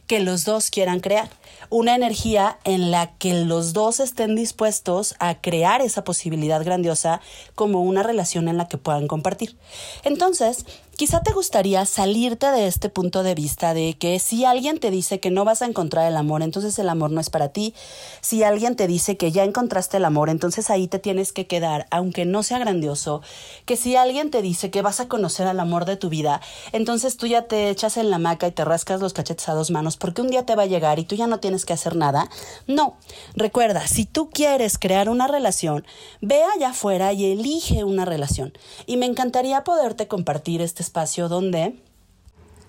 que 0.09 0.21
los 0.21 0.44
dos 0.44 0.71
quieran 0.71 1.01
crear, 1.01 1.29
una 1.71 1.94
energía 1.94 2.59
en 2.64 2.90
la 2.90 3.12
que 3.18 3.44
los 3.44 3.75
dos 3.75 4.01
estén 4.01 4.35
dispuestos 4.35 5.14
a 5.21 5.40
crear 5.40 5.83
esa 5.83 6.03
posibilidad 6.03 6.64
grandiosa 6.64 7.21
como 7.55 7.83
una 7.83 8.03
relación 8.03 8.49
en 8.49 8.57
la 8.57 8.68
que 8.68 8.79
puedan 8.79 9.07
compartir. 9.07 9.57
Entonces, 10.05 10.64
Quizá 10.99 11.23
te 11.23 11.33
gustaría 11.33 11.87
salirte 11.87 12.51
de 12.51 12.67
este 12.67 12.89
punto 12.89 13.23
de 13.23 13.37
vista 13.37 13.73
de 13.73 13.97
que 13.97 14.19
si 14.19 14.45
alguien 14.45 14.81
te 14.81 14.91
dice 14.91 15.21
que 15.21 15.31
no 15.31 15.45
vas 15.45 15.63
a 15.63 15.67
encontrar 15.67 16.09
el 16.09 16.17
amor, 16.17 16.43
entonces 16.43 16.77
el 16.81 16.89
amor 16.89 17.13
no 17.13 17.21
es 17.21 17.31
para 17.31 17.51
ti. 17.51 17.73
Si 18.21 18.43
alguien 18.43 18.75
te 18.75 18.89
dice 18.89 19.17
que 19.17 19.31
ya 19.31 19.45
encontraste 19.45 19.99
el 19.99 20.05
amor, 20.05 20.29
entonces 20.29 20.71
ahí 20.71 20.89
te 20.89 20.99
tienes 20.99 21.33
que 21.33 21.47
quedar, 21.47 21.87
aunque 21.93 22.25
no 22.25 22.43
sea 22.43 22.59
grandioso. 22.59 23.23
Que 23.65 23.77
si 23.77 23.95
alguien 23.95 24.33
te 24.33 24.43
dice 24.43 24.73
que 24.73 24.83
vas 24.83 24.99
a 24.99 25.07
conocer 25.07 25.47
al 25.47 25.61
amor 25.61 25.85
de 25.85 25.97
tu 25.97 26.09
vida, 26.09 26.41
entonces 26.73 27.17
tú 27.17 27.29
ya 27.29 27.43
te 27.43 27.71
echas 27.71 27.97
en 27.97 28.11
la 28.11 28.17
hamaca 28.17 28.49
y 28.49 28.51
te 28.51 28.65
rascas 28.65 29.01
los 29.01 29.13
cachetes 29.13 29.49
a 29.49 29.55
dos 29.55 29.71
manos 29.71 29.97
porque 29.97 30.21
un 30.21 30.31
día 30.31 30.47
te 30.47 30.57
va 30.57 30.65
a 30.65 30.67
llegar 30.67 30.99
y 30.99 31.05
tú 31.05 31.15
ya 31.15 31.29
no 31.29 31.39
tienes 31.39 31.65
que 31.65 31.75
hacer 31.75 31.95
nada. 31.95 32.29
No. 32.67 32.97
Recuerda, 33.37 33.87
si 33.87 34.05
tú 34.05 34.31
quieres 34.31 34.79
crear 34.79 35.09
una 35.09 35.29
relación, 35.29 35.87
ve 36.21 36.43
allá 36.57 36.71
afuera 36.71 37.13
y 37.13 37.31
elige 37.31 37.85
una 37.85 38.05
relación. 38.05 38.53
Y 38.87 38.97
me 38.97 39.07
encantaría 39.07 39.63
poderte 39.63 40.09
compartir 40.09 40.61
este 40.61 40.88
espacio 40.88 41.29
donde 41.29 41.74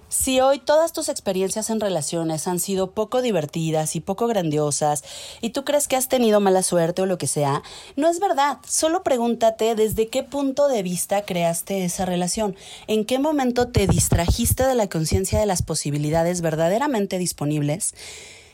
si 0.10 0.42
hoy 0.42 0.60
todas 0.60 0.92
tus 0.92 1.08
experiencias 1.08 1.70
en 1.70 1.80
relaciones 1.80 2.48
han 2.48 2.60
sido 2.60 2.92
poco 2.92 3.22
divertidas 3.22 3.96
y 3.96 4.02
poco 4.02 4.28
grandiosas 4.28 5.04
y 5.40 5.52
tú 5.52 5.64
crees 5.64 5.88
que 5.88 5.96
has 5.96 6.10
tenido 6.10 6.42
mala 6.42 6.64
suerte 6.64 7.04
o 7.04 7.06
lo 7.06 7.18
que 7.18 7.28
sea, 7.28 7.62
no 7.96 8.10
es 8.10 8.20
verdad. 8.20 8.58
Solo 8.68 9.04
pregúntate 9.04 9.76
desde 9.76 10.10
qué 10.10 10.24
punto 10.24 10.68
de 10.68 10.84
vista 10.84 11.22
creaste 11.22 11.86
esa 11.86 12.06
relación, 12.06 12.58
en 12.88 13.06
qué 13.06 13.20
momento 13.20 13.70
te 13.70 13.88
distrajiste 13.88 14.66
de 14.66 14.76
la 14.76 14.90
conciencia 14.90 15.40
de 15.40 15.46
las 15.46 15.62
posibilidades 15.62 16.42
verdaderamente 16.42 17.20
disponibles 17.20 17.94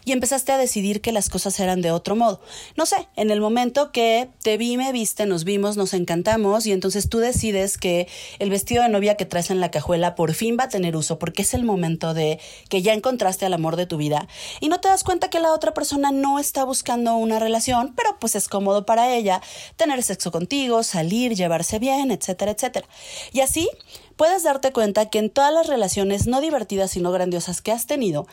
y 0.06 0.12
empezaste 0.12 0.52
a 0.52 0.58
decidir 0.58 1.02
que 1.02 1.12
las 1.12 1.30
cosas 1.30 1.60
eran 1.60 1.82
de 1.82 1.92
otro 1.92 2.16
modo. 2.16 2.40
No 2.78 2.86
sé, 2.86 3.08
en 3.16 3.32
el 3.32 3.42
momento 3.42 3.92
que 3.92 4.30
te 4.42 4.58
vi, 4.58 4.78
me 4.78 4.92
viste, 4.92 5.26
nos 5.26 5.44
vimos, 5.44 5.76
nos 5.76 5.94
encantamos 5.94 6.66
y 6.68 6.72
entonces 6.72 7.10
tú 7.10 7.18
decides 7.18 7.78
que 7.78 8.08
el 8.40 8.50
vestido 8.50 8.84
de 8.84 8.90
novia 8.90 9.16
que 9.16 9.26
traes 9.26 9.50
en 9.50 9.60
la 9.60 9.72
cajuela 9.72 10.16
por 10.16 10.34
fin 10.34 10.58
va 10.60 10.66
a 10.66 10.70
tener 10.70 10.96
uso 10.96 11.20
porque 11.20 11.42
es 11.42 11.54
el 11.54 11.64
momento 11.64 12.14
de 12.14 12.40
que 12.70 12.82
ya 12.82 12.94
encontraste 12.94 13.46
al 13.46 13.54
amor 13.54 13.76
de 13.76 13.88
tu 13.88 13.98
vida 13.98 14.28
y 14.62 14.70
no 14.70 14.80
te 14.80 14.88
das 14.88 15.04
cuenta 15.04 15.30
que 15.30 15.40
la 15.40 15.52
otra 15.52 15.74
persona 15.74 16.12
no 16.12 16.40
está 16.40 16.64
buscando 16.64 17.16
una 17.16 17.40
relación, 17.40 17.94
pero 17.96 18.18
pues 18.20 18.36
es 18.36 18.48
cómodo 18.48 18.86
para 18.86 19.14
ella 19.14 19.42
tener 19.76 20.04
sexo 20.04 20.32
contigo, 20.32 20.84
salir, 20.84 21.36
llevarse 21.36 21.80
bien, 21.80 22.12
etcétera, 22.12 22.52
etcétera. 22.52 22.88
Y 23.34 23.42
así 23.42 23.70
puedes 24.16 24.44
darte 24.44 24.72
cuenta 24.72 25.10
que 25.10 25.20
en 25.20 25.30
todas 25.30 25.54
las 25.54 25.68
relaciones 25.68 26.28
no 26.28 26.42
divertidas 26.42 26.96
y 26.96 27.02
no 27.02 27.12
grandiosas 27.12 27.62
que 27.62 27.72
has 27.72 27.88
tenido, 27.88 28.28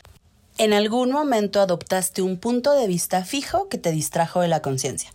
en 0.57 0.73
algún 0.73 1.11
momento 1.11 1.61
adoptaste 1.61 2.21
un 2.21 2.37
punto 2.37 2.73
de 2.73 2.87
vista 2.87 3.25
fijo 3.25 3.69
que 3.69 3.79
te 3.79 3.91
distrajo 3.91 4.41
de 4.41 4.47
la 4.47 4.61
conciencia, 4.61 5.11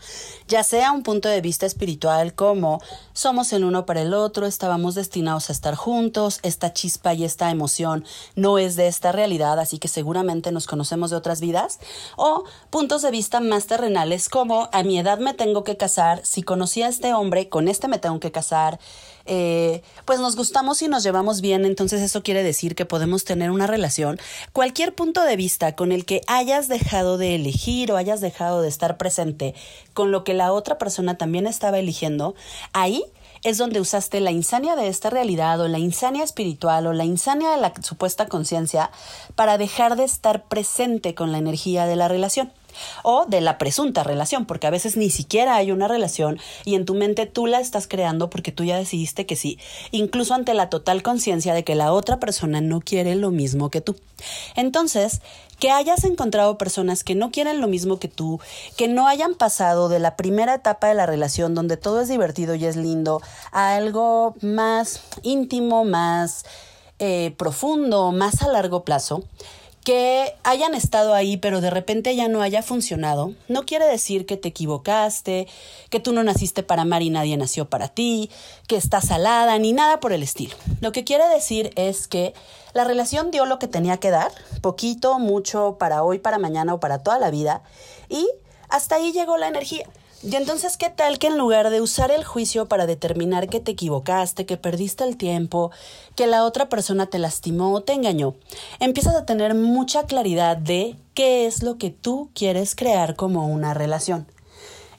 ya 0.48 0.64
sea 0.64 0.90
un 0.90 1.02
punto 1.02 1.28
de 1.28 1.40
vista 1.40 1.64
espiritual 1.64 2.34
como 2.34 2.82
somos 3.12 3.52
el 3.52 3.64
uno 3.64 3.86
para 3.86 4.02
el 4.02 4.14
otro, 4.14 4.46
estábamos 4.46 4.96
destinados 4.96 5.48
a 5.48 5.52
estar 5.52 5.76
juntos, 5.76 6.40
esta 6.42 6.72
chispa 6.72 7.14
y 7.14 7.24
esta 7.24 7.50
emoción 7.50 8.04
no 8.34 8.58
es 8.58 8.74
de 8.74 8.88
esta 8.88 9.12
realidad, 9.12 9.60
así 9.60 9.78
que 9.78 9.88
seguramente 9.88 10.50
nos 10.50 10.66
conocemos 10.66 11.10
de 11.10 11.16
otras 11.16 11.40
vidas, 11.40 11.78
o 12.16 12.44
puntos 12.70 13.02
de 13.02 13.10
vista 13.10 13.40
más 13.40 13.66
terrenales 13.66 14.28
como 14.28 14.68
a 14.72 14.82
mi 14.82 14.98
edad 14.98 15.18
me 15.18 15.34
tengo 15.34 15.62
que 15.62 15.76
casar, 15.76 16.20
si 16.24 16.42
conocí 16.42 16.82
a 16.82 16.88
este 16.88 17.14
hombre, 17.14 17.48
con 17.48 17.68
este 17.68 17.86
me 17.86 17.98
tengo 17.98 18.18
que 18.18 18.32
casar, 18.32 18.80
eh, 19.28 19.82
pues 20.04 20.20
nos 20.20 20.36
gustamos 20.36 20.80
y 20.82 20.88
nos 20.88 21.02
llevamos 21.02 21.40
bien, 21.40 21.64
entonces 21.64 22.00
eso 22.00 22.22
quiere 22.22 22.42
decir 22.42 22.74
que 22.74 22.86
podemos 22.86 23.24
tener 23.24 23.50
una 23.50 23.66
relación. 23.66 24.18
Cualquier 24.52 24.94
punto 24.94 25.22
de 25.22 25.36
vista 25.36 25.76
con 25.76 25.92
el 25.92 26.06
que 26.06 26.22
hayas 26.26 26.68
dejado 26.68 27.18
de 27.18 27.34
elegir 27.34 27.92
o 27.92 27.96
hayas 27.96 28.20
dejado 28.20 28.62
de 28.62 28.68
estar 28.68 28.96
presente 28.96 29.54
con 29.92 30.10
lo 30.10 30.24
que 30.24 30.34
la 30.34 30.52
otra 30.52 30.78
persona 30.78 31.18
también 31.18 31.46
estaba 31.46 31.78
eligiendo, 31.78 32.34
ahí 32.72 33.04
es 33.44 33.58
donde 33.58 33.80
usaste 33.80 34.20
la 34.20 34.30
insania 34.30 34.76
de 34.76 34.88
esta 34.88 35.10
realidad 35.10 35.60
o 35.60 35.68
la 35.68 35.78
insania 35.78 36.24
espiritual 36.24 36.86
o 36.86 36.92
la 36.92 37.04
insania 37.04 37.50
de 37.50 37.58
la 37.58 37.72
supuesta 37.82 38.26
conciencia 38.26 38.90
para 39.34 39.58
dejar 39.58 39.96
de 39.96 40.04
estar 40.04 40.44
presente 40.44 41.14
con 41.14 41.32
la 41.32 41.38
energía 41.38 41.86
de 41.86 41.96
la 41.96 42.08
relación 42.08 42.50
o 43.02 43.26
de 43.26 43.40
la 43.40 43.58
presunta 43.58 44.02
relación, 44.02 44.46
porque 44.46 44.66
a 44.66 44.70
veces 44.70 44.96
ni 44.96 45.10
siquiera 45.10 45.56
hay 45.56 45.72
una 45.72 45.88
relación 45.88 46.38
y 46.64 46.74
en 46.74 46.84
tu 46.84 46.94
mente 46.94 47.26
tú 47.26 47.46
la 47.46 47.60
estás 47.60 47.86
creando 47.86 48.30
porque 48.30 48.52
tú 48.52 48.64
ya 48.64 48.76
decidiste 48.76 49.26
que 49.26 49.36
sí, 49.36 49.58
incluso 49.90 50.34
ante 50.34 50.54
la 50.54 50.70
total 50.70 51.02
conciencia 51.02 51.54
de 51.54 51.64
que 51.64 51.74
la 51.74 51.92
otra 51.92 52.18
persona 52.18 52.60
no 52.60 52.80
quiere 52.80 53.14
lo 53.14 53.30
mismo 53.30 53.70
que 53.70 53.80
tú. 53.80 53.96
Entonces, 54.56 55.20
que 55.58 55.70
hayas 55.70 56.04
encontrado 56.04 56.58
personas 56.58 57.04
que 57.04 57.14
no 57.14 57.30
quieren 57.30 57.60
lo 57.60 57.68
mismo 57.68 57.98
que 57.98 58.08
tú, 58.08 58.40
que 58.76 58.88
no 58.88 59.08
hayan 59.08 59.34
pasado 59.34 59.88
de 59.88 59.98
la 59.98 60.16
primera 60.16 60.54
etapa 60.54 60.88
de 60.88 60.94
la 60.94 61.06
relación 61.06 61.54
donde 61.54 61.76
todo 61.76 62.00
es 62.00 62.08
divertido 62.08 62.54
y 62.54 62.64
es 62.64 62.76
lindo 62.76 63.20
a 63.50 63.74
algo 63.74 64.34
más 64.40 65.02
íntimo, 65.22 65.84
más 65.84 66.44
eh, 66.98 67.34
profundo, 67.36 68.12
más 68.12 68.42
a 68.42 68.48
largo 68.48 68.84
plazo, 68.84 69.24
que 69.84 70.34
hayan 70.44 70.74
estado 70.74 71.14
ahí 71.14 71.36
pero 71.36 71.60
de 71.60 71.70
repente 71.70 72.14
ya 72.14 72.28
no 72.28 72.42
haya 72.42 72.62
funcionado, 72.62 73.32
no 73.48 73.64
quiere 73.64 73.86
decir 73.86 74.26
que 74.26 74.36
te 74.36 74.48
equivocaste, 74.48 75.48
que 75.90 76.00
tú 76.00 76.12
no 76.12 76.22
naciste 76.22 76.62
para 76.62 76.82
amar 76.82 77.02
y 77.02 77.10
nadie 77.10 77.36
nació 77.36 77.68
para 77.68 77.88
ti, 77.88 78.30
que 78.66 78.76
estás 78.76 79.06
salada, 79.06 79.58
ni 79.58 79.72
nada 79.72 80.00
por 80.00 80.12
el 80.12 80.22
estilo. 80.22 80.56
Lo 80.80 80.92
que 80.92 81.04
quiere 81.04 81.26
decir 81.28 81.70
es 81.76 82.08
que 82.08 82.34
la 82.74 82.84
relación 82.84 83.30
dio 83.30 83.46
lo 83.46 83.58
que 83.58 83.68
tenía 83.68 83.96
que 83.96 84.10
dar, 84.10 84.30
poquito, 84.60 85.18
mucho, 85.18 85.76
para 85.78 86.02
hoy, 86.02 86.18
para 86.18 86.38
mañana 86.38 86.74
o 86.74 86.80
para 86.80 87.02
toda 87.02 87.18
la 87.18 87.30
vida, 87.30 87.62
y 88.08 88.28
hasta 88.68 88.96
ahí 88.96 89.12
llegó 89.12 89.36
la 89.36 89.48
energía. 89.48 89.86
Y 90.22 90.34
entonces, 90.34 90.76
¿qué 90.76 90.90
tal 90.90 91.20
que 91.20 91.28
en 91.28 91.38
lugar 91.38 91.70
de 91.70 91.80
usar 91.80 92.10
el 92.10 92.24
juicio 92.24 92.66
para 92.66 92.86
determinar 92.86 93.48
que 93.48 93.60
te 93.60 93.72
equivocaste, 93.72 94.46
que 94.46 94.56
perdiste 94.56 95.04
el 95.04 95.16
tiempo, 95.16 95.70
que 96.16 96.26
la 96.26 96.44
otra 96.44 96.68
persona 96.68 97.06
te 97.06 97.20
lastimó 97.20 97.72
o 97.72 97.82
te 97.82 97.92
engañó, 97.92 98.34
empiezas 98.80 99.14
a 99.14 99.26
tener 99.26 99.54
mucha 99.54 100.06
claridad 100.06 100.56
de 100.56 100.96
qué 101.14 101.46
es 101.46 101.62
lo 101.62 101.78
que 101.78 101.90
tú 101.90 102.30
quieres 102.34 102.74
crear 102.74 103.14
como 103.14 103.46
una 103.46 103.74
relación? 103.74 104.26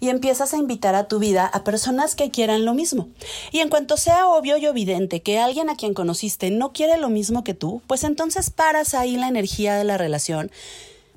y 0.02 0.08
empiezas 0.08 0.54
a 0.54 0.58
invitar 0.58 0.96
a 0.96 1.10
tu 1.10 1.20
vida 1.20 1.46
a 1.46 1.66
personas 1.66 2.16
que 2.16 2.32
quieran 2.32 2.64
lo 2.64 2.74
mismo. 2.74 3.10
Y 3.52 3.60
en 3.60 3.68
cuanto 3.68 3.98
sea 3.98 4.30
obvio 4.30 4.58
y 4.58 4.66
evidente 4.66 5.22
que 5.22 5.40
alguien 5.40 5.70
a 5.70 5.76
quien 5.76 5.94
conociste 5.94 6.52
no 6.52 6.72
quiere 6.72 6.98
lo 6.98 7.10
mismo 7.10 7.44
que 7.44 7.54
tú, 7.54 7.82
pues 7.86 8.06
entonces 8.06 8.50
paras 8.50 8.94
ahí 8.94 9.18
la 9.18 9.28
energía 9.28 9.76
de 9.76 9.84
la 9.84 9.98
relación 9.98 10.52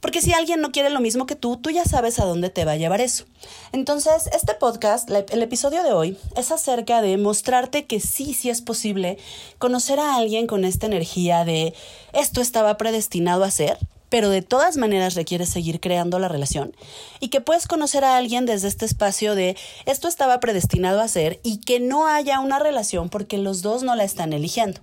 porque 0.03 0.21
si 0.21 0.33
alguien 0.35 0.61
no 0.61 0.73
quiere 0.73 0.91
lo 0.91 1.01
mismo 1.01 1.27
que 1.27 1.37
tú, 1.37 1.57
tú 1.57 1.71
ya 1.71 1.85
sabes 1.85 2.19
a 2.19 2.25
dónde 2.25 2.51
te 2.51 2.65
va 2.65 2.73
a 2.73 2.77
llevar 2.77 3.01
eso. 3.01 3.25
Entonces, 3.71 4.29
este 4.35 4.53
podcast, 4.55 5.09
el 5.09 5.43
episodio 5.43 5.85
de 5.85 5.93
hoy, 5.93 6.19
es 6.37 6.51
acerca 6.51 7.01
de 7.01 7.17
mostrarte 7.17 7.87
que 7.87 8.01
sí, 8.01 8.35
sí 8.35 8.51
es 8.51 8.61
posible 8.61 9.17
conocer 9.59 10.01
a 10.01 10.17
alguien 10.17 10.49
con 10.49 10.65
esta 10.65 10.87
energía 10.87 11.45
de 11.45 11.73
esto 12.13 12.41
estaba 12.41 12.77
predestinado 12.77 13.45
a 13.45 13.51
ser 13.53 13.79
pero 14.13 14.29
de 14.29 14.43
todas 14.43 14.77
maneras 14.77 15.15
requieres 15.15 15.49
seguir 15.49 15.81
creando 15.81 16.19
la 16.19 16.29
relación 16.29 16.77
y 17.19 17.29
que 17.29 17.41
puedes 17.41 17.67
conocer 17.67 18.05
a 18.05 18.19
alguien 18.19 18.45
desde 18.45 18.69
este 18.69 18.85
espacio 18.85 19.35
de 19.35 19.57
esto 19.87 20.07
estaba 20.07 20.39
predestinado 20.39 21.01
a 21.01 21.09
ser 21.09 21.41
y 21.43 21.61
que 21.61 21.81
no 21.81 22.07
haya 22.07 22.39
una 22.41 22.59
relación 22.59 23.09
porque 23.09 23.39
los 23.39 23.63
dos 23.63 23.83
no 23.83 23.95
la 23.95 24.05
están 24.05 24.35
eligiendo. 24.35 24.83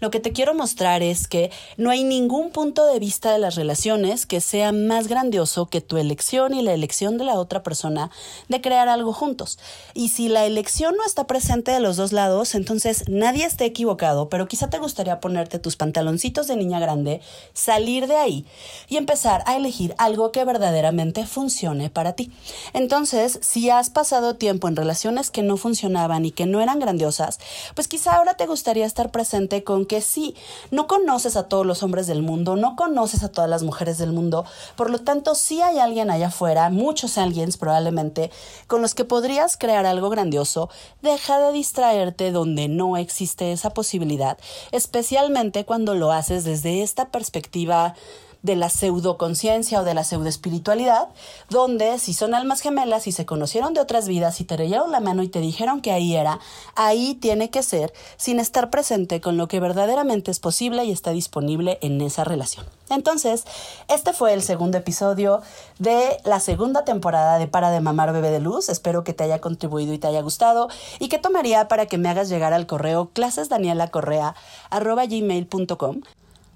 Lo 0.00 0.10
que 0.10 0.18
te 0.18 0.32
quiero 0.32 0.54
mostrar 0.54 1.02
es 1.02 1.28
que 1.28 1.50
no 1.76 1.90
hay 1.90 2.04
ningún 2.04 2.52
punto 2.52 2.86
de 2.86 2.98
vista 2.98 3.30
de 3.32 3.38
las 3.38 3.54
relaciones 3.54 4.24
que 4.24 4.40
sea 4.40 4.72
más 4.72 5.08
grandioso 5.08 5.66
que 5.66 5.82
tu 5.82 5.98
elección 5.98 6.54
y 6.54 6.62
la 6.62 6.72
elección 6.72 7.18
de 7.18 7.24
la 7.24 7.34
otra 7.34 7.62
persona 7.62 8.10
de 8.48 8.62
crear 8.62 8.88
algo 8.88 9.12
juntos. 9.12 9.58
Y 9.92 10.08
si 10.08 10.30
la 10.30 10.46
elección 10.46 10.94
no 10.96 11.04
está 11.04 11.26
presente 11.26 11.70
de 11.70 11.80
los 11.80 11.98
dos 11.98 12.12
lados, 12.12 12.54
entonces 12.54 13.04
nadie 13.08 13.44
esté 13.44 13.66
equivocado, 13.66 14.30
pero 14.30 14.48
quizá 14.48 14.70
te 14.70 14.78
gustaría 14.78 15.20
ponerte 15.20 15.58
tus 15.58 15.76
pantaloncitos 15.76 16.46
de 16.46 16.56
niña 16.56 16.80
grande, 16.80 17.20
salir 17.52 18.06
de 18.06 18.16
ahí 18.16 18.46
y 18.88 18.96
empezar 18.96 19.42
a 19.46 19.56
elegir 19.56 19.94
algo 19.98 20.32
que 20.32 20.44
verdaderamente 20.44 21.26
funcione 21.26 21.90
para 21.90 22.14
ti. 22.14 22.30
Entonces, 22.72 23.38
si 23.42 23.70
has 23.70 23.90
pasado 23.90 24.36
tiempo 24.36 24.68
en 24.68 24.76
relaciones 24.76 25.30
que 25.30 25.42
no 25.42 25.56
funcionaban 25.56 26.24
y 26.24 26.30
que 26.30 26.46
no 26.46 26.60
eran 26.60 26.80
grandiosas, 26.80 27.38
pues 27.74 27.88
quizá 27.88 28.16
ahora 28.16 28.34
te 28.34 28.46
gustaría 28.46 28.86
estar 28.86 29.10
presente 29.10 29.64
con 29.64 29.86
que 29.86 30.00
sí, 30.00 30.34
no 30.70 30.86
conoces 30.86 31.36
a 31.36 31.48
todos 31.48 31.66
los 31.66 31.82
hombres 31.82 32.06
del 32.06 32.22
mundo, 32.22 32.56
no 32.56 32.76
conoces 32.76 33.22
a 33.22 33.28
todas 33.28 33.50
las 33.50 33.62
mujeres 33.62 33.98
del 33.98 34.12
mundo, 34.12 34.44
por 34.76 34.90
lo 34.90 35.00
tanto 35.00 35.34
sí 35.34 35.60
hay 35.62 35.78
alguien 35.78 36.10
allá 36.10 36.28
afuera, 36.28 36.70
muchos 36.70 37.18
aliens 37.18 37.56
probablemente, 37.56 38.30
con 38.66 38.82
los 38.82 38.94
que 38.94 39.04
podrías 39.04 39.56
crear 39.56 39.86
algo 39.86 40.10
grandioso, 40.10 40.70
deja 41.02 41.38
de 41.38 41.52
distraerte 41.52 42.32
donde 42.32 42.68
no 42.68 42.96
existe 42.96 43.52
esa 43.52 43.70
posibilidad, 43.70 44.38
especialmente 44.72 45.64
cuando 45.64 45.94
lo 45.94 46.12
haces 46.12 46.44
desde 46.44 46.82
esta 46.82 47.08
perspectiva 47.08 47.94
de 48.42 48.56
la 48.56 48.68
pseudoconciencia 48.68 49.80
o 49.80 49.84
de 49.84 49.94
la 49.94 50.04
pseudoespiritualidad, 50.04 51.08
donde 51.48 51.98
si 51.98 52.12
son 52.14 52.34
almas 52.34 52.60
gemelas 52.60 53.06
y 53.06 53.12
se 53.12 53.26
conocieron 53.26 53.74
de 53.74 53.80
otras 53.80 54.08
vidas 54.08 54.40
y 54.40 54.44
te 54.44 54.56
leyeron 54.56 54.90
la 54.90 55.00
mano 55.00 55.22
y 55.22 55.28
te 55.28 55.40
dijeron 55.40 55.80
que 55.80 55.92
ahí 55.92 56.16
era, 56.16 56.40
ahí 56.74 57.14
tiene 57.14 57.50
que 57.50 57.62
ser 57.62 57.92
sin 58.16 58.40
estar 58.40 58.70
presente 58.70 59.20
con 59.20 59.36
lo 59.36 59.46
que 59.48 59.60
verdaderamente 59.60 60.30
es 60.30 60.40
posible 60.40 60.84
y 60.84 60.92
está 60.92 61.10
disponible 61.10 61.78
en 61.82 62.00
esa 62.00 62.24
relación. 62.24 62.64
Entonces, 62.88 63.44
este 63.88 64.12
fue 64.12 64.32
el 64.34 64.42
segundo 64.42 64.78
episodio 64.78 65.42
de 65.78 66.18
la 66.24 66.40
segunda 66.40 66.84
temporada 66.84 67.38
de 67.38 67.46
Para 67.46 67.70
de 67.70 67.80
Mamar 67.80 68.12
Bebé 68.12 68.32
de 68.32 68.40
Luz. 68.40 68.68
Espero 68.68 69.04
que 69.04 69.12
te 69.12 69.22
haya 69.22 69.40
contribuido 69.40 69.94
y 69.94 69.98
te 69.98 70.08
haya 70.08 70.22
gustado 70.22 70.68
y 70.98 71.08
que 71.08 71.18
tomaría 71.18 71.68
para 71.68 71.86
que 71.86 71.98
me 71.98 72.08
hagas 72.08 72.28
llegar 72.28 72.52
al 72.52 72.66
correo 72.66 73.10
clasesdanielacorrea.gmail.com 73.14 76.00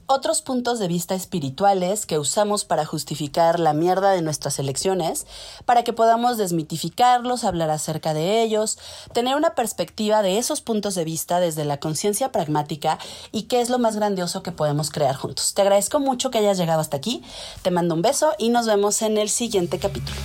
otros 0.06 0.42
puntos 0.42 0.78
de 0.78 0.88
vista 0.88 1.14
espirituales 1.14 2.06
que 2.06 2.18
usamos 2.18 2.64
para 2.64 2.84
justificar 2.84 3.60
la 3.60 3.72
mierda 3.72 4.10
de 4.10 4.22
nuestras 4.22 4.58
elecciones, 4.58 5.26
para 5.64 5.84
que 5.84 5.92
podamos 5.92 6.36
desmitificarlos, 6.36 7.44
hablar 7.44 7.70
acerca 7.70 8.14
de 8.14 8.42
ellos, 8.42 8.78
tener 9.12 9.36
una 9.36 9.54
perspectiva 9.54 10.22
de 10.22 10.38
esos 10.38 10.60
puntos 10.60 10.94
de 10.94 11.04
vista 11.04 11.40
desde 11.40 11.64
la 11.64 11.78
conciencia 11.78 12.32
pragmática 12.32 12.98
y 13.32 13.42
qué 13.42 13.60
es 13.60 13.70
lo 13.70 13.78
más 13.78 13.96
grandioso 13.96 14.42
que 14.42 14.52
podemos 14.52 14.90
crear 14.90 15.14
juntos. 15.14 15.54
Te 15.54 15.62
agradezco 15.62 16.00
mucho 16.00 16.30
que 16.30 16.38
hayas 16.38 16.58
llegado 16.58 16.80
hasta 16.80 16.96
aquí, 16.96 17.22
te 17.62 17.70
mando 17.70 17.94
un 17.94 18.02
beso 18.02 18.32
y 18.38 18.50
nos 18.50 18.66
vemos 18.66 19.02
en 19.02 19.18
el 19.18 19.28
siguiente 19.28 19.78
capítulo. 19.78 20.16